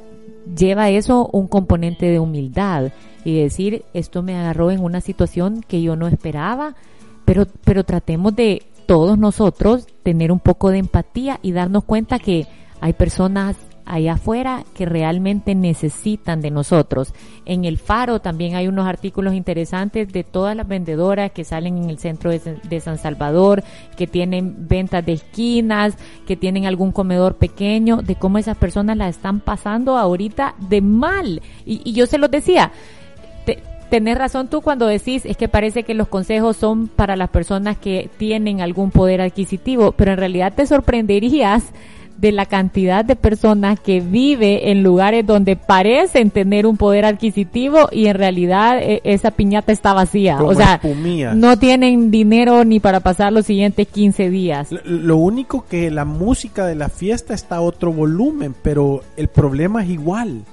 lleva 0.55 0.89
eso 0.89 1.29
un 1.31 1.47
componente 1.47 2.07
de 2.07 2.19
humildad 2.19 2.91
y 3.23 3.39
decir, 3.39 3.85
esto 3.93 4.21
me 4.21 4.35
agarró 4.35 4.71
en 4.71 4.83
una 4.83 5.01
situación 5.01 5.63
que 5.67 5.81
yo 5.81 5.95
no 5.95 6.07
esperaba, 6.07 6.75
pero, 7.25 7.47
pero 7.63 7.83
tratemos 7.83 8.35
de 8.35 8.63
todos 8.85 9.17
nosotros 9.17 9.87
tener 10.03 10.31
un 10.31 10.39
poco 10.39 10.69
de 10.69 10.79
empatía 10.79 11.39
y 11.41 11.53
darnos 11.53 11.85
cuenta 11.85 12.19
que 12.19 12.47
hay 12.81 12.93
personas 12.93 13.55
allá 13.85 14.13
afuera 14.13 14.63
que 14.73 14.85
realmente 14.85 15.55
necesitan 15.55 16.41
de 16.41 16.51
nosotros. 16.51 17.13
En 17.45 17.65
el 17.65 17.77
Faro 17.77 18.19
también 18.19 18.55
hay 18.55 18.67
unos 18.67 18.87
artículos 18.87 19.33
interesantes 19.33 20.11
de 20.11 20.23
todas 20.23 20.55
las 20.55 20.67
vendedoras 20.67 21.31
que 21.31 21.43
salen 21.43 21.77
en 21.77 21.89
el 21.89 21.99
centro 21.99 22.31
de, 22.31 22.79
San 22.79 22.97
Salvador, 22.97 23.63
que 23.97 24.07
tienen 24.07 24.67
ventas 24.67 25.05
de 25.05 25.13
esquinas, 25.13 25.97
que 26.25 26.35
tienen 26.35 26.65
algún 26.65 26.91
comedor 26.91 27.35
pequeño, 27.35 28.01
de 28.01 28.15
cómo 28.15 28.37
esas 28.37 28.57
personas 28.57 28.97
la 28.97 29.09
están 29.09 29.39
pasando 29.39 29.97
ahorita 29.97 30.55
de 30.69 30.81
mal. 30.81 31.41
Y, 31.65 31.93
yo 31.93 32.07
se 32.07 32.17
los 32.17 32.31
decía, 32.31 32.71
tenés 33.89 34.17
razón 34.17 34.47
tú 34.47 34.61
cuando 34.61 34.87
decís 34.87 35.23
es 35.25 35.37
que 35.37 35.47
parece 35.47 35.83
que 35.83 35.93
los 35.93 36.07
consejos 36.07 36.57
son 36.57 36.87
para 36.87 37.15
las 37.15 37.29
personas 37.29 37.77
que 37.77 38.09
tienen 38.17 38.59
algún 38.59 38.89
poder 38.89 39.21
adquisitivo, 39.21 39.91
pero 39.91 40.13
en 40.13 40.17
realidad 40.17 40.53
te 40.55 40.65
sorprenderías 40.65 41.65
de 42.17 42.31
la 42.31 42.45
cantidad 42.45 43.03
de 43.03 43.15
personas 43.15 43.79
que 43.79 43.99
vive 43.99 44.71
en 44.71 44.83
lugares 44.83 45.25
donde 45.25 45.55
parecen 45.55 46.29
tener 46.29 46.65
un 46.65 46.77
poder 46.77 47.05
adquisitivo 47.05 47.89
y 47.91 48.07
en 48.07 48.15
realidad 48.15 48.79
eh, 48.81 49.01
esa 49.03 49.31
piñata 49.31 49.71
está 49.71 49.93
vacía. 49.93 50.41
o 50.41 50.53
sea, 50.53 50.79
no 51.35 51.57
tienen 51.57 52.11
dinero 52.11 52.63
ni 52.65 52.79
para 52.79 52.99
pasar 52.99 53.33
los 53.33 53.45
siguientes 53.45 53.87
15 53.87 54.29
días. 54.29 54.69
Lo, 54.85 55.17
único 55.17 55.65
que 55.65 55.91
la 55.91 56.05
música 56.05 56.65
de 56.65 56.75
la 56.75 56.89
fiesta 56.89 57.33
está 57.33 57.57
a 57.57 57.61
otro 57.61 57.91
volumen, 57.91 58.55
pero 58.61 59.01
el 59.17 59.27
problema 59.27 59.83
es 59.83 59.89
igual. 59.89 60.43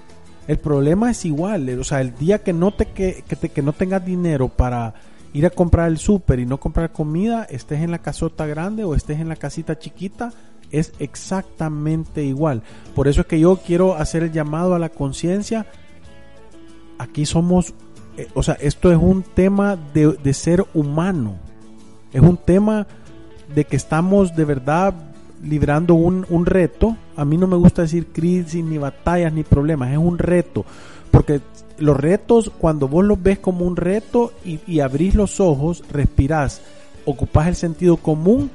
El 0.48 0.58
problema 0.58 1.10
es 1.10 1.24
igual. 1.24 1.78
O 1.78 1.84
sea, 1.84 2.00
el 2.00 2.16
día 2.16 2.42
que 2.42 2.52
no 2.52 2.72
te, 2.72 2.86
que, 2.86 3.22
que, 3.28 3.36
te, 3.36 3.50
que 3.50 3.62
no 3.62 3.72
tengas 3.72 4.04
dinero 4.04 4.48
para 4.48 4.94
ir 5.32 5.46
a 5.46 5.50
comprar 5.50 5.88
el 5.88 5.98
súper 5.98 6.40
y 6.40 6.46
no 6.46 6.58
comprar 6.58 6.90
comida, 6.90 7.44
estés 7.44 7.80
en 7.80 7.90
la 7.90 7.98
casota 7.98 8.46
grande 8.46 8.84
o 8.84 8.94
estés 8.94 9.20
en 9.20 9.28
la 9.28 9.36
casita 9.36 9.78
chiquita, 9.78 10.32
es 10.70 10.92
exactamente 10.98 12.24
igual. 12.24 12.62
Por 12.94 13.08
eso 13.08 13.22
es 13.22 13.26
que 13.26 13.40
yo 13.40 13.56
quiero 13.56 13.94
hacer 13.94 14.22
el 14.22 14.32
llamado 14.32 14.74
a 14.74 14.78
la 14.78 14.88
conciencia. 14.88 15.66
Aquí 16.98 17.26
somos, 17.26 17.74
eh, 18.16 18.28
o 18.34 18.42
sea, 18.42 18.54
esto 18.54 18.90
es 18.92 18.98
un 18.98 19.22
tema 19.22 19.76
de, 19.76 20.34
ser 20.34 20.64
humano. 20.74 21.36
Es 22.12 22.20
un 22.20 22.36
tema 22.36 22.86
de 23.54 23.64
que 23.64 23.76
estamos 23.76 24.34
de 24.36 24.44
verdad 24.44 24.94
librando 25.42 25.94
un, 25.94 26.26
un, 26.28 26.46
reto. 26.46 26.96
A 27.16 27.24
mí 27.24 27.36
no 27.36 27.46
me 27.46 27.56
gusta 27.56 27.82
decir 27.82 28.08
crisis, 28.12 28.64
ni 28.64 28.78
batallas, 28.78 29.32
ni 29.32 29.42
problemas. 29.42 29.90
Es 29.90 29.98
un 29.98 30.18
reto. 30.18 30.64
Porque 31.10 31.40
los 31.78 31.96
retos, 31.96 32.50
cuando 32.58 32.88
vos 32.88 33.04
los 33.04 33.22
ves 33.22 33.38
como 33.38 33.64
un 33.64 33.76
reto 33.76 34.32
y, 34.44 34.60
y 34.66 34.80
abrís 34.80 35.14
los 35.14 35.40
ojos, 35.40 35.82
respirás 35.90 36.60
ocupas 37.04 37.48
el 37.48 37.56
sentido 37.56 37.96
común, 37.96 38.50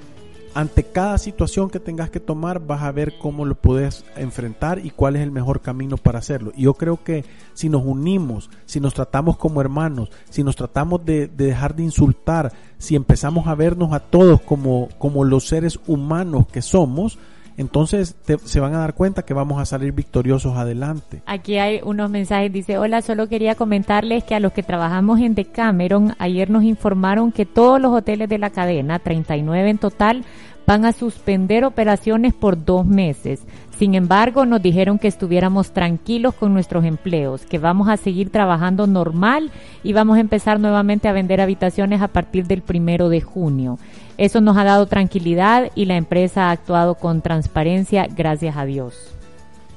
ante 0.56 0.86
cada 0.86 1.18
situación 1.18 1.70
que 1.70 1.82
tengas 1.82 2.10
que 2.10 2.22
tomar 2.22 2.66
vas 2.66 2.82
a 2.82 2.92
ver 2.94 3.18
cómo 3.20 3.44
lo 3.44 3.56
puedes 3.56 4.06
enfrentar 4.16 4.80
y 4.84 4.90
cuál 4.90 5.18
es 5.18 5.22
el 5.22 5.30
mejor 5.30 5.60
camino 5.60 5.98
para 5.98 6.20
hacerlo. 6.20 6.54
Y 6.56 6.64
yo 6.64 6.76
creo 6.76 7.04
que 7.04 7.26
si 7.54 7.68
nos 7.68 7.84
unimos, 7.86 8.50
si 8.66 8.80
nos 8.80 8.94
tratamos 8.94 9.36
como 9.36 9.60
hermanos, 9.60 10.12
si 10.30 10.46
nos 10.46 10.56
tratamos 10.56 11.04
de, 11.06 11.28
dejar 11.28 11.76
de 11.76 11.84
insultar, 11.84 12.54
si 12.78 12.96
empezamos 12.96 13.48
a 13.48 13.56
vernos 13.56 13.92
a 13.92 14.00
todos 14.00 14.40
como, 14.42 14.88
como 14.98 15.26
los 15.26 15.46
seres 15.46 15.78
humanos 15.88 16.48
que 16.48 16.62
somos, 16.62 17.20
entonces 17.58 18.16
se 18.44 18.60
van 18.60 18.74
a 18.76 18.80
dar 18.80 18.94
cuenta 18.94 19.24
que 19.24 19.34
vamos 19.34 19.62
a 19.62 19.66
salir 19.66 19.94
victoriosos 19.94 20.58
adelante. 20.58 21.22
Aquí 21.26 21.58
hay 21.58 21.80
unos 21.84 22.10
mensajes, 22.10 22.52
dice, 22.52 22.78
hola, 22.78 23.02
solo 23.02 23.28
quería 23.28 23.56
comentarles 23.56 24.24
que 24.24 24.36
a 24.36 24.40
los 24.40 24.54
que 24.54 24.64
trabajamos 24.64 25.20
en 25.20 25.36
Decameron, 25.36 26.16
ayer 26.20 26.50
nos 26.50 26.64
informaron 26.64 27.32
que 27.32 27.46
todos 27.46 27.80
los 27.80 27.94
hoteles 27.94 28.30
de 28.30 28.38
la 28.38 28.50
cadena, 28.50 29.00
39 29.00 29.70
en 29.70 29.78
total, 29.78 30.26
van 30.66 30.86
a 30.86 30.94
suspender 30.94 31.66
operaciones 31.66 32.34
por 32.34 32.64
dos 32.64 32.86
meses. 32.86 33.42
Sin 33.78 33.94
embargo, 33.94 34.46
nos 34.46 34.62
dijeron 34.62 34.98
que 34.98 35.10
estuviéramos 35.10 35.72
tranquilos 35.72 36.34
con 36.34 36.54
nuestros 36.54 36.86
empleos, 36.86 37.46
que 37.46 37.60
vamos 37.60 37.90
a 37.90 37.98
seguir 37.98 38.30
trabajando 38.30 38.88
normal 38.88 39.52
y 39.84 39.92
vamos 39.92 40.18
a 40.18 40.22
empezar 40.22 40.62
nuevamente 40.62 41.10
a 41.10 41.14
vender 41.14 41.42
habitaciones 41.42 42.02
a 42.02 42.08
partir 42.08 42.48
del 42.48 42.62
primero 42.62 43.10
de 43.10 43.20
junio. 43.20 43.78
Eso 44.18 44.40
nos 44.40 44.56
ha 44.56 44.64
dado 44.64 44.86
tranquilidad 44.86 45.72
y 45.76 45.86
la 45.86 45.98
empresa 45.98 46.48
ha 46.48 46.52
actuado 46.52 46.96
con 46.96 47.22
transparencia, 47.22 48.08
gracias 48.08 48.56
a 48.56 48.66
Dios. 48.66 49.14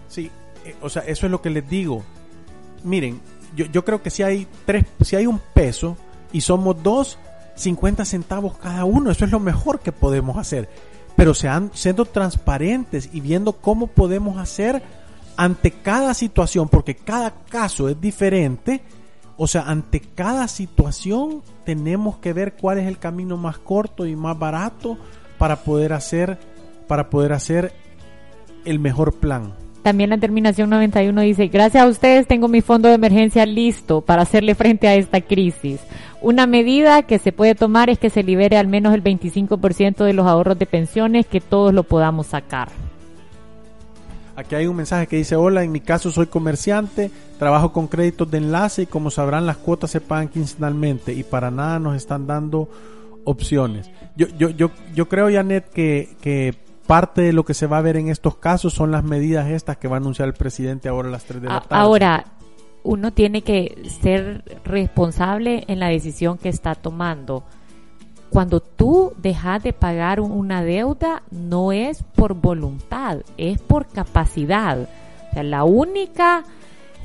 Sí, 0.07 0.31
eh, 0.65 0.77
o 0.81 0.89
sea, 0.89 1.03
eso 1.03 1.27
es 1.27 1.33
lo 1.33 1.43
que 1.43 1.51
les 1.51 1.69
digo. 1.69 2.05
Miren, 2.85 3.21
yo, 3.57 3.67
yo 3.67 3.85
creo 3.85 4.01
que 4.01 4.11
si 4.11 4.23
hay 4.23 4.47
tres, 4.65 4.85
si 5.01 5.17
hay 5.17 5.27
un 5.27 5.41
peso 5.53 5.97
y 6.33 6.41
somos 6.41 6.81
dos, 6.85 7.19
50 7.59 8.05
centavos 8.05 8.57
cada 8.57 8.85
uno, 8.85 9.11
eso 9.11 9.25
es 9.25 9.31
lo 9.31 9.41
mejor 9.41 9.81
que 9.81 9.93
podemos 9.93 10.37
hacer 10.39 10.69
pero 11.19 11.35
sean, 11.35 11.73
siendo 11.75 12.05
transparentes 12.05 13.11
y 13.13 13.21
viendo 13.21 13.55
cómo 13.55 13.89
podemos 13.89 14.39
hacer 14.39 14.81
ante 15.37 15.73
cada 15.73 16.15
situación, 16.15 16.69
porque 16.69 16.95
cada 16.95 17.33
caso 17.51 17.89
es 17.89 18.01
diferente. 18.01 18.83
O 19.37 19.49
sea, 19.49 19.63
ante 19.63 19.99
cada 19.99 20.47
situación 20.47 21.43
tenemos 21.65 22.19
que 22.19 22.33
ver 22.33 22.55
cuál 22.55 22.79
es 22.79 22.87
el 22.87 23.01
camino 23.01 23.37
más 23.37 23.59
corto 23.59 24.07
y 24.07 24.15
más 24.15 24.39
barato 24.39 24.97
para 25.39 25.65
poder 25.65 25.93
hacer, 25.93 26.39
para 26.87 27.11
poder 27.11 27.33
hacer 27.33 27.73
el 28.65 28.79
mejor 28.79 29.15
plan. 29.15 29.55
También 29.89 30.11
la 30.11 30.19
terminación 30.19 30.69
91 30.69 31.19
dice, 31.23 31.47
gracias 31.49 31.83
a 31.83 31.87
ustedes 31.87 32.27
tengo 32.27 32.47
mi 32.47 32.61
fondo 32.61 32.91
de 32.91 32.97
emergencia 32.97 33.47
listo 33.47 34.03
para 34.03 34.21
hacerle 34.21 34.55
frente 34.55 34.87
a 34.87 34.95
esta 34.95 35.23
crisis. 35.23 35.81
Una 36.21 36.47
medida 36.47 37.05
que 37.05 37.19
se 37.19 37.33
puede 37.33 37.55
tomar 37.55 37.89
es 37.89 37.99
que 37.99 38.11
se 38.11 38.23
libere 38.23 38.59
al 38.59 38.67
menos 38.67 38.93
el 38.93 39.03
25% 39.03 40.05
de 40.05 40.13
los 40.13 40.27
ahorros 40.27 40.59
de 40.59 40.67
pensiones, 40.67 41.25
que 41.25 41.41
todos 41.41 41.73
lo 41.73 41.85
podamos 41.85 42.27
sacar. 42.27 42.69
Aquí 44.37 44.57
hay 44.57 44.67
un 44.67 44.77
mensaje 44.77 45.07
que 45.07 45.17
dice, 45.17 45.37
hola, 45.37 45.65
en 45.65 45.73
mi 45.73 45.81
caso 45.81 46.11
soy 46.11 46.27
comerciante, 46.27 47.11
trabajo 47.39 47.73
con 47.73 47.87
créditos 47.87 48.31
de 48.31 48.37
enlace 48.37 48.83
y 48.83 48.87
como 48.87 49.11
sabrán 49.11 49.47
las 49.47 49.57
cuotas 49.57 49.91
se 49.91 50.03
pagan 50.03 50.29
quincenalmente 50.29 51.15
y 51.15 51.23
para 51.23 51.51
nada 51.51 51.79
nos 51.79 51.97
están 51.97 52.27
dando 52.27 52.69
opciones. 53.25 53.91
Yo, 54.17 54.27
yo, 54.37 54.51
yo, 54.51 54.71
yo 54.95 55.09
creo, 55.09 55.33
Janet, 55.33 55.71
que, 55.71 56.11
que 56.21 56.68
parte 56.89 57.21
de 57.21 57.35
lo 57.35 57.45
que 57.45 57.53
se 57.53 57.67
va 57.67 57.77
a 57.77 57.83
ver 57.83 57.99
en 57.99 58.09
estos 58.09 58.37
casos 58.37 58.73
son 58.73 58.91
las 58.91 59.05
medidas 59.05 59.47
estas 59.49 59.77
que 59.77 59.89
va 59.89 59.97
a 59.97 60.01
anunciar 60.01 60.27
el 60.27 60.33
presidente 60.33 60.89
ahora 60.89 61.09
a 61.09 61.13
las 61.13 61.25
3 61.27 61.43
de 61.43 61.49
la 61.49 61.61
tarde. 61.61 61.83
Ahora, 61.83 62.25
uno 62.83 63.13
tiene 63.13 63.43
que 63.43 63.83
ser 64.01 64.43
responsable 64.65 65.65
en 65.69 65.81
la 65.81 65.89
decisión 65.89 66.39
que 66.39 66.49
está 66.49 66.75
tomando. 66.75 67.45
Cuando 68.31 68.61
tú 68.61 69.13
dejas 69.19 69.63
de 69.63 69.75
pagar 69.75 70.21
una 70.21 70.65
deuda, 70.65 71.23
no 71.31 71.73
es 71.73 72.03
por 72.03 72.33
voluntad, 72.33 73.19
es 73.37 73.61
por 73.61 73.87
capacidad. 73.89 74.89
O 75.29 75.35
sea, 75.35 75.43
la 75.43 75.65
única 75.65 76.45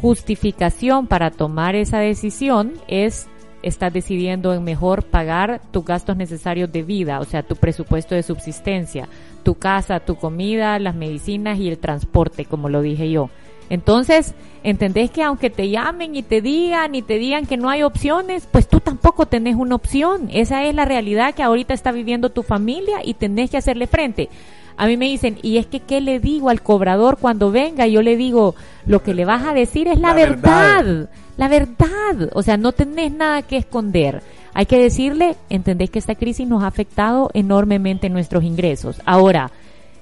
justificación 0.01 1.07
para 1.07 1.29
tomar 1.29 1.75
esa 1.75 1.99
decisión 1.99 2.75
es 2.87 3.27
estás 3.63 3.91
decidiendo 3.91 4.53
en 4.53 4.63
mejor 4.63 5.03
pagar 5.03 5.61
tus 5.71 5.83
gastos 5.83 6.15
necesarios 6.15 6.71
de 6.71 6.83
vida, 6.83 7.19
o 7.19 7.25
sea, 7.25 7.43
tu 7.43 7.55
presupuesto 7.55 8.15
de 8.15 8.23
subsistencia 8.23 9.09
tu 9.43 9.55
casa, 9.55 9.99
tu 9.99 10.15
comida, 10.15 10.79
las 10.79 10.95
medicinas 10.95 11.59
y 11.59 11.69
el 11.69 11.77
transporte, 11.77 12.45
como 12.45 12.69
lo 12.69 12.81
dije 12.81 13.11
yo. 13.11 13.29
Entonces, 13.69 14.35
entendés 14.63 15.09
que 15.11 15.23
aunque 15.23 15.49
te 15.49 15.69
llamen 15.69 16.15
y 16.15 16.23
te 16.23 16.41
digan 16.41 16.95
y 16.95 17.01
te 17.01 17.17
digan 17.17 17.45
que 17.45 17.57
no 17.57 17.69
hay 17.69 17.83
opciones, 17.83 18.47
pues 18.51 18.67
tú 18.67 18.79
tampoco 18.79 19.25
tenés 19.25 19.55
una 19.55 19.75
opción. 19.75 20.29
Esa 20.31 20.63
es 20.65 20.75
la 20.75 20.85
realidad 20.85 21.33
que 21.33 21.43
ahorita 21.43 21.73
está 21.73 21.91
viviendo 21.91 22.29
tu 22.29 22.43
familia 22.43 22.99
y 23.03 23.13
tenés 23.15 23.49
que 23.49 23.57
hacerle 23.57 23.87
frente. 23.87 24.29
A 24.75 24.87
mí 24.87 24.97
me 24.97 25.05
dicen, 25.05 25.37
¿y 25.41 25.57
es 25.57 25.67
que 25.67 25.79
qué 25.79 26.01
le 26.01 26.19
digo 26.19 26.49
al 26.49 26.61
cobrador 26.61 27.17
cuando 27.17 27.51
venga? 27.51 27.85
Yo 27.87 28.01
le 28.01 28.17
digo, 28.17 28.55
lo 28.85 29.03
que 29.03 29.13
le 29.13 29.25
vas 29.25 29.43
a 29.45 29.53
decir 29.53 29.87
es 29.87 29.99
la, 29.99 30.13
verdad. 30.13 31.09
La 31.37 31.47
verdad. 31.47 32.29
O 32.33 32.41
sea, 32.41 32.57
no 32.57 32.71
tenés 32.71 33.11
nada 33.11 33.43
que 33.43 33.57
esconder. 33.57 34.23
Hay 34.53 34.65
que 34.65 34.79
decirle, 34.79 35.35
entendés 35.49 35.89
que 35.89 35.99
esta 35.99 36.15
crisis 36.15 36.47
nos 36.47 36.63
ha 36.63 36.67
afectado 36.67 37.29
enormemente 37.33 38.09
nuestros 38.09 38.43
ingresos. 38.43 39.01
Ahora, 39.05 39.51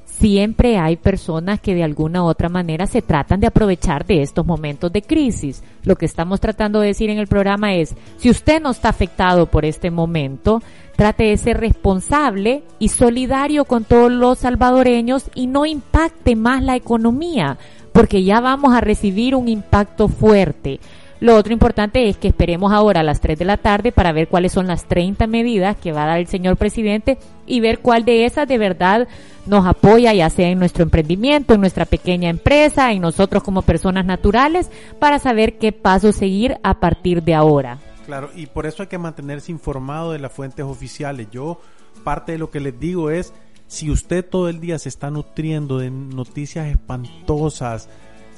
siempre 0.06 0.78
hay 0.78 0.98
personas 0.98 1.60
que 1.60 1.74
de 1.74 1.84
alguna 1.84 2.24
u 2.24 2.28
otra 2.28 2.50
manera 2.50 2.86
se 2.86 3.02
tratan 3.02 3.40
de 3.40 3.48
aprovechar 3.48 4.06
de 4.06 4.22
estos 4.22 4.46
momentos 4.46 4.92
de 4.92 5.02
crisis. 5.02 5.64
Lo 5.84 5.96
que 5.96 6.06
estamos 6.06 6.40
tratando 6.40 6.80
de 6.80 6.88
decir 6.88 7.10
en 7.10 7.18
el 7.18 7.28
programa 7.28 7.74
es, 7.74 7.96
si 8.18 8.30
usted 8.30 8.62
no 8.62 8.72
está 8.72 8.90
afectado 8.90 9.48
por 9.48 9.66
este 9.66 9.90
momento, 9.90 10.62
trate 10.96 11.24
de 11.24 11.38
ser 11.38 11.60
responsable 11.60 12.64
y 12.78 12.90
solidario 12.90 13.66
con 13.66 13.86
todos 13.86 14.12
los 14.12 14.40
salvadoreños 14.40 15.26
y 15.34 15.48
no 15.48 15.66
impacte 15.66 16.36
más 16.36 16.62
la 16.62 16.76
economía, 16.76 17.58
porque 17.92 18.24
ya 18.24 18.42
vamos 18.42 18.76
a 18.76 18.82
recibir 18.82 19.34
un 19.34 19.48
impacto 19.48 20.08
fuerte. 20.08 20.80
Lo 21.22 21.36
otro 21.36 21.54
importante 21.54 22.10
es 22.10 22.18
que 22.18 22.30
esperemos 22.30 22.74
ahora 22.74 23.02
a 23.02 23.04
las 23.04 23.22
3 23.22 23.38
de 23.38 23.46
la 23.46 23.58
tarde 23.58 23.92
para 23.92 24.12
ver 24.12 24.28
cuáles 24.28 24.54
son 24.54 24.66
las 24.66 24.86
30 24.86 25.28
medidas 25.28 25.78
que 25.78 25.92
va 25.92 26.04
a 26.04 26.08
dar 26.08 26.20
el 26.20 26.26
señor 26.26 26.58
presidente 26.58 27.20
y 27.46 27.60
ver 27.60 27.78
cuál 27.78 28.06
de 28.06 28.26
esas 28.26 28.48
de 28.48 28.58
verdad 28.58 29.08
nos 29.46 29.68
apoya, 29.68 30.14
ya 30.14 30.32
sea 30.32 30.50
en 30.50 30.58
nuestro 30.58 30.82
emprendimiento, 30.82 31.54
en 31.54 31.62
nuestra 31.62 31.86
pequeña 31.86 32.30
empresa, 32.30 32.92
en 32.92 33.04
nosotros 33.04 33.44
como 33.44 33.62
personas 33.62 34.04
naturales, 34.04 34.72
para 34.98 35.20
saber 35.20 35.60
qué 35.60 35.72
paso 35.72 36.12
seguir 36.12 36.58
a 36.64 36.80
partir 36.80 37.22
de 37.22 37.36
ahora. 37.36 37.78
Claro, 38.08 38.32
y 38.36 38.48
por 38.48 38.66
eso 38.66 38.82
hay 38.82 38.90
que 38.90 38.98
mantenerse 38.98 39.52
informado 39.52 40.14
de 40.14 40.20
las 40.20 40.32
fuentes 40.32 40.66
oficiales. 40.66 41.28
Yo 41.32 41.62
parte 42.04 42.32
de 42.32 42.40
lo 42.40 42.50
que 42.50 42.60
les 42.60 42.80
digo 42.80 43.12
es, 43.12 43.32
si 43.68 43.92
usted 43.92 44.28
todo 44.28 44.50
el 44.50 44.60
día 44.60 44.80
se 44.80 44.90
está 44.90 45.12
nutriendo 45.12 45.78
de 45.78 45.92
noticias 45.92 46.66
espantosas, 46.66 47.90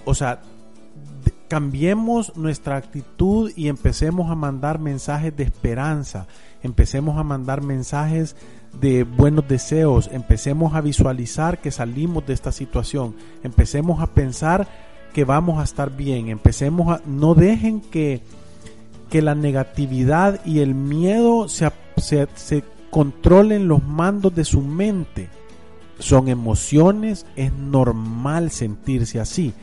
o 0.04 0.14
sea, 0.14 0.42
cambiemos 1.48 2.36
nuestra 2.36 2.78
actitud 2.78 3.52
y 3.56 3.68
empecemos 3.68 4.32
a 4.32 4.36
mandar 4.36 4.80
mensajes 4.80 5.36
de 5.36 5.44
esperanza, 5.44 6.28
empecemos 6.62 7.18
a 7.18 7.24
mandar 7.24 7.62
mensajes 7.62 8.36
de 8.80 9.04
buenos 9.04 9.48
deseos, 9.48 10.10
empecemos 10.12 10.74
a 10.74 10.82
visualizar 10.82 11.60
que 11.60 11.72
salimos 11.72 12.26
de 12.26 12.34
esta 12.34 12.52
situación, 12.52 13.16
empecemos 13.44 14.02
a 14.02 14.08
pensar 14.08 14.68
que 15.14 15.26
vamos 15.26 15.60
a 15.60 15.64
estar 15.64 15.96
bien, 15.96 16.30
empecemos 16.30 16.88
a 16.88 17.02
no 17.06 17.36
dejen 17.36 17.82
que 17.82 18.22
que 19.14 19.22
la 19.22 19.36
negatividad 19.36 20.44
y 20.44 20.62
el 20.62 20.74
miedo 20.74 21.48
se, 21.48 21.72
se, 21.98 22.28
se 22.34 22.64
controlen 22.90 23.68
los 23.68 23.84
mandos 23.84 24.34
de 24.34 24.44
su 24.44 24.60
mente. 24.60 25.30
Son 26.00 26.30
emociones, 26.30 27.28
es 27.36 27.54
normal 27.54 28.50
sentirse 28.50 29.20
así, 29.20 29.54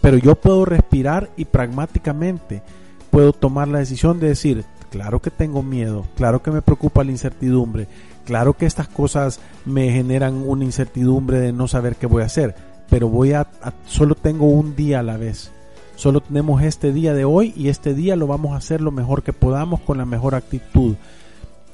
pero 0.00 0.16
yo 0.16 0.34
puedo 0.34 0.64
respirar 0.64 1.30
y 1.36 1.44
pragmáticamente 1.44 2.62
puedo 3.10 3.32
tomar 3.32 3.68
la 3.68 3.78
decisión 3.78 4.20
de 4.20 4.28
decir, 4.28 4.64
claro 4.90 5.20
que 5.20 5.30
tengo 5.30 5.62
miedo, 5.62 6.06
claro 6.16 6.42
que 6.42 6.50
me 6.50 6.62
preocupa 6.62 7.04
la 7.04 7.10
incertidumbre, 7.10 7.88
claro 8.24 8.54
que 8.54 8.66
estas 8.66 8.88
cosas 8.88 9.40
me 9.64 9.90
generan 9.90 10.42
una 10.46 10.64
incertidumbre 10.64 11.40
de 11.40 11.52
no 11.52 11.68
saber 11.68 11.96
qué 11.96 12.06
voy 12.06 12.22
a 12.22 12.26
hacer, 12.26 12.54
pero 12.90 13.08
voy 13.08 13.32
a, 13.32 13.48
solo 13.86 14.14
tengo 14.14 14.46
un 14.46 14.76
día 14.76 15.00
a 15.00 15.02
la 15.02 15.16
vez. 15.16 15.52
Solo 15.96 16.20
tenemos 16.20 16.62
este 16.62 16.92
día 16.92 17.12
de 17.12 17.24
hoy 17.24 17.52
y 17.56 17.68
este 17.68 17.92
día 17.92 18.14
lo 18.14 18.28
vamos 18.28 18.52
a 18.52 18.58
hacer 18.58 18.80
lo 18.80 18.92
mejor 18.92 19.24
que 19.24 19.32
podamos 19.32 19.80
con 19.80 19.98
la 19.98 20.04
mejor 20.04 20.36
actitud. 20.36 20.94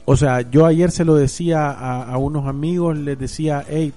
O 0.06 0.16
sea, 0.16 0.40
yo 0.40 0.64
ayer 0.64 0.90
se 0.90 1.04
lo 1.04 1.14
decía 1.14 1.70
a, 1.70 2.16
unos 2.16 2.46
amigos, 2.46 2.96
les 2.96 3.18
decía, 3.18 3.64
hey, 3.68 3.92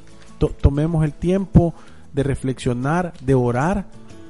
tomemos 0.62 1.06
el 1.06 1.14
tiempo 1.14 1.74
de 2.14 2.24
reflexionar, 2.24 3.14
de 3.22 3.36
orar, 3.36 3.86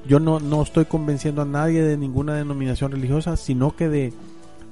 yo 0.07 0.19
no, 0.19 0.39
no 0.39 0.61
estoy 0.61 0.85
convenciendo 0.85 1.41
a 1.41 1.45
nadie 1.45 1.83
de 1.83 1.97
ninguna 1.97 2.35
denominación 2.35 2.91
religiosa, 2.91 3.37
sino 3.37 3.75
que 3.75 3.89
de, 3.89 4.13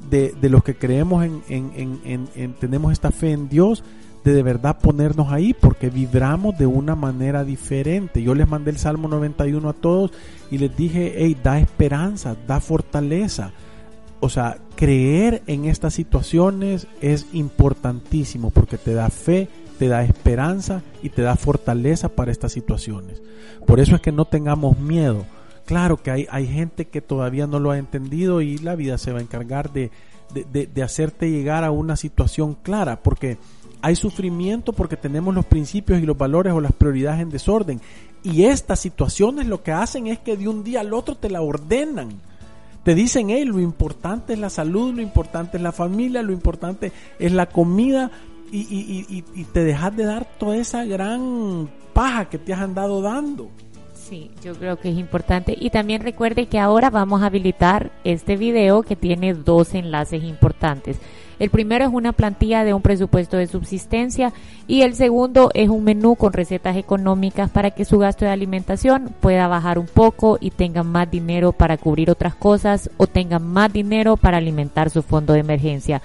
de, 0.10 0.50
los 0.50 0.64
que 0.64 0.76
creemos 0.76 1.26
en, 1.26 1.42
en, 1.50 2.30
en, 2.36 2.54
tenemos 2.54 2.92
esta 2.92 3.12
fe 3.12 3.32
en 3.32 3.50
Dios, 3.50 3.84
de 4.24 4.34
de 4.34 4.44
verdad 4.44 4.80
ponernos 4.80 5.32
ahí, 5.32 5.54
porque 5.54 5.90
vibramos 5.90 6.58
de 6.58 6.66
una 6.66 6.96
manera 6.96 7.44
diferente. 7.44 8.24
Yo 8.24 8.34
les 8.34 8.48
mandé 8.48 8.72
el 8.72 8.78
Salmo 8.78 9.08
91 9.08 9.70
a 9.70 9.74
todos 9.74 10.12
y 10.50 10.58
les 10.58 10.76
dije, 10.76 11.14
hey, 11.18 11.38
da 11.44 11.60
esperanza, 11.60 12.36
da 12.48 12.60
fortaleza. 12.60 13.52
o 14.22 14.30
sea, 14.30 14.58
creer 14.76 15.44
en 15.46 15.66
estas 15.66 15.94
situaciones 15.94 16.88
es 17.02 17.28
importantísimo 17.34 18.50
porque 18.50 18.78
te 18.78 18.94
da 18.94 19.10
fe, 19.10 19.48
te 19.78 19.88
da 19.88 20.04
esperanza 20.04 20.82
y 21.04 21.10
te 21.10 21.22
da 21.22 21.36
fortaleza 21.36 22.10
para 22.10 22.32
estas 22.32 22.52
situaciones. 22.52 23.22
Por 23.66 23.80
eso 23.80 23.96
es 23.96 24.02
que 24.02 24.12
no 24.12 24.26
tengamos 24.26 24.78
miedo. 24.80 25.26
Claro 25.66 25.98
que 25.98 26.12
hay, 26.12 26.28
hay 26.30 26.48
gente 26.48 26.86
que 26.86 27.02
todavía 27.02 27.48
no 27.48 27.60
lo 27.60 27.72
ha 27.72 27.78
entendido 27.78 28.42
y 28.42 28.58
la 28.60 28.76
vida 28.76 28.98
se 28.98 29.12
va 29.12 29.20
a 29.20 29.24
encargar 29.24 29.74
de, 29.74 29.92
de, 30.34 30.68
de 30.68 30.84
hacerte 30.84 31.30
llegar 31.30 31.64
a 31.64 31.72
una 31.72 31.96
situación 31.96 32.56
clara, 32.62 33.02
porque 33.02 33.38
hay 33.82 33.96
sufrimiento 33.96 34.74
porque 34.74 34.98
tenemos 34.98 35.34
los 35.34 35.46
principios 35.46 36.02
y 36.02 36.06
los 36.06 36.18
valores 36.18 36.54
o 36.54 36.62
las 36.62 36.74
prioridades 36.74 37.22
en 37.22 37.30
desorden. 37.30 37.82
Y 38.24 38.46
estas 38.46 38.80
situaciones 38.80 39.46
lo 39.48 39.62
que 39.62 39.72
hacen 39.72 40.08
es 40.08 40.20
que 40.20 40.38
de 40.38 40.48
un 40.48 40.64
día 40.64 40.82
al 40.82 40.94
otro 40.94 41.16
te 41.16 41.30
la 41.30 41.42
ordenan. 41.42 42.10
Te 42.84 42.96
dicen, 42.96 43.30
hey, 43.30 43.46
lo 43.46 43.60
importante 43.60 44.34
es 44.34 44.40
la 44.40 44.50
salud, 44.50 44.94
lo 44.94 45.02
importante 45.02 45.58
es 45.58 45.64
la 45.64 45.72
familia, 45.72 46.22
lo 46.22 46.34
importante 46.34 46.92
es 47.18 47.32
la 47.32 47.48
comida 47.48 48.12
y, 48.52 48.60
y, 48.60 49.06
y, 49.10 49.42
y 49.42 49.44
te 49.46 49.64
dejas 49.64 49.96
de 49.96 50.06
dar 50.06 50.26
toda 50.38 50.58
esa 50.58 50.86
gran 50.86 51.70
paja 51.94 52.26
que 52.26 52.38
te 52.38 52.54
has 52.54 52.62
andado 52.62 53.02
dando. 53.02 53.50
Sí, 53.94 54.30
yo 54.44 54.54
creo 54.54 54.80
que 54.80 54.90
es 54.90 54.98
importante. 54.98 55.58
Y 55.60 55.72
también 55.72 56.04
recuerde 56.04 56.46
que 56.46 56.60
ahora 56.60 56.92
vamos 56.92 57.24
a 57.24 57.26
habilitar 57.26 57.92
este 58.04 58.38
video 58.38 58.84
que 58.84 58.96
tiene 58.96 59.34
dos 59.34 59.74
enlaces 59.74 60.24
importantes. 60.24 61.00
El 61.40 61.50
primero 61.50 61.84
es 61.86 61.92
una 61.92 62.14
plantilla 62.14 62.64
de 62.64 62.74
un 62.74 62.82
presupuesto 62.82 63.36
de 63.36 63.48
subsistencia 63.48 64.32
y 64.68 64.84
el 64.84 64.96
segundo 64.96 65.50
es 65.54 65.70
un 65.70 65.84
menú 65.84 66.16
con 66.16 66.34
recetas 66.34 66.78
económicas 66.78 67.50
para 67.50 67.72
que 67.72 67.84
su 67.84 67.98
gasto 67.98 68.26
de 68.26 68.32
alimentación 68.32 69.14
pueda 69.20 69.48
bajar 69.48 69.78
un 69.78 69.88
poco 69.88 70.38
y 70.40 70.52
tenga 70.52 70.84
más 70.84 71.10
dinero 71.12 71.52
para 71.52 71.78
cubrir 71.78 72.10
otras 72.10 72.36
cosas 72.36 72.90
o 72.98 73.08
tenga 73.08 73.40
más 73.40 73.74
dinero 73.74 74.16
para 74.18 74.38
alimentar 74.38 74.90
su 74.90 75.02
fondo 75.02 75.34
de 75.34 75.40
emergencia. 75.40 76.02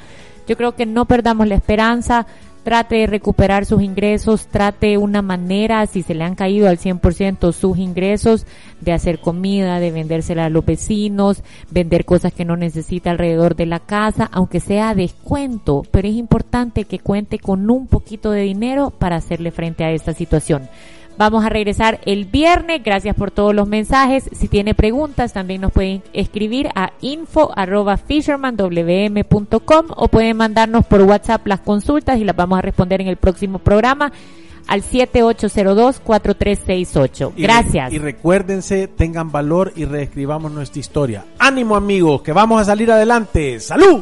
Yo 0.46 0.56
creo 0.56 0.74
que 0.74 0.86
no 0.86 1.04
perdamos 1.04 1.46
la 1.46 1.54
esperanza, 1.54 2.26
trate 2.62 2.96
de 2.96 3.06
recuperar 3.06 3.64
sus 3.64 3.82
ingresos, 3.82 4.46
trate 4.46 4.98
una 4.98 5.22
manera, 5.22 5.86
si 5.86 6.02
se 6.02 6.14
le 6.14 6.24
han 6.24 6.34
caído 6.34 6.68
al 6.68 6.78
100% 6.78 7.52
sus 7.52 7.78
ingresos, 7.78 8.46
de 8.80 8.92
hacer 8.92 9.20
comida, 9.20 9.80
de 9.80 9.90
vendérsela 9.90 10.46
a 10.46 10.50
los 10.50 10.64
vecinos, 10.64 11.42
vender 11.70 12.04
cosas 12.04 12.32
que 12.32 12.44
no 12.44 12.56
necesita 12.56 13.10
alrededor 13.10 13.56
de 13.56 13.66
la 13.66 13.80
casa, 13.80 14.28
aunque 14.32 14.60
sea 14.60 14.94
descuento, 14.94 15.82
pero 15.90 16.08
es 16.08 16.14
importante 16.14 16.84
que 16.84 16.98
cuente 16.98 17.38
con 17.38 17.70
un 17.70 17.86
poquito 17.86 18.30
de 18.30 18.42
dinero 18.42 18.90
para 18.90 19.16
hacerle 19.16 19.50
frente 19.50 19.84
a 19.84 19.92
esta 19.92 20.12
situación. 20.12 20.68
Vamos 21.18 21.44
a 21.44 21.48
regresar 21.48 22.00
el 22.06 22.24
viernes. 22.24 22.82
Gracias 22.82 23.14
por 23.14 23.30
todos 23.30 23.54
los 23.54 23.68
mensajes. 23.68 24.28
Si 24.32 24.48
tiene 24.48 24.74
preguntas, 24.74 25.32
también 25.32 25.60
nos 25.60 25.70
pueden 25.72 26.02
escribir 26.12 26.68
a 26.74 26.92
info 27.00 27.52
arroba 27.56 27.96
fishermanwm.com 27.96 29.86
o 29.96 30.08
pueden 30.08 30.36
mandarnos 30.36 30.84
por 30.86 31.02
WhatsApp 31.02 31.46
las 31.46 31.60
consultas 31.60 32.18
y 32.18 32.24
las 32.24 32.34
vamos 32.36 32.58
a 32.58 32.62
responder 32.62 33.00
en 33.00 33.06
el 33.08 33.16
próximo 33.16 33.58
programa 33.58 34.12
al 34.66 34.82
7802-4368. 34.82 37.32
Gracias. 37.36 37.92
Y, 37.92 37.98
recuérdense, 37.98 38.88
tengan 38.88 39.30
valor 39.32 39.72
y 39.76 39.84
reescribamos 39.84 40.50
nuestra 40.52 40.80
historia. 40.80 41.26
Ánimo 41.38 41.76
amigos, 41.76 42.22
que 42.22 42.32
vamos 42.32 42.62
a 42.62 42.64
salir 42.64 42.90
adelante. 42.90 43.60
¡Salud! 43.60 44.00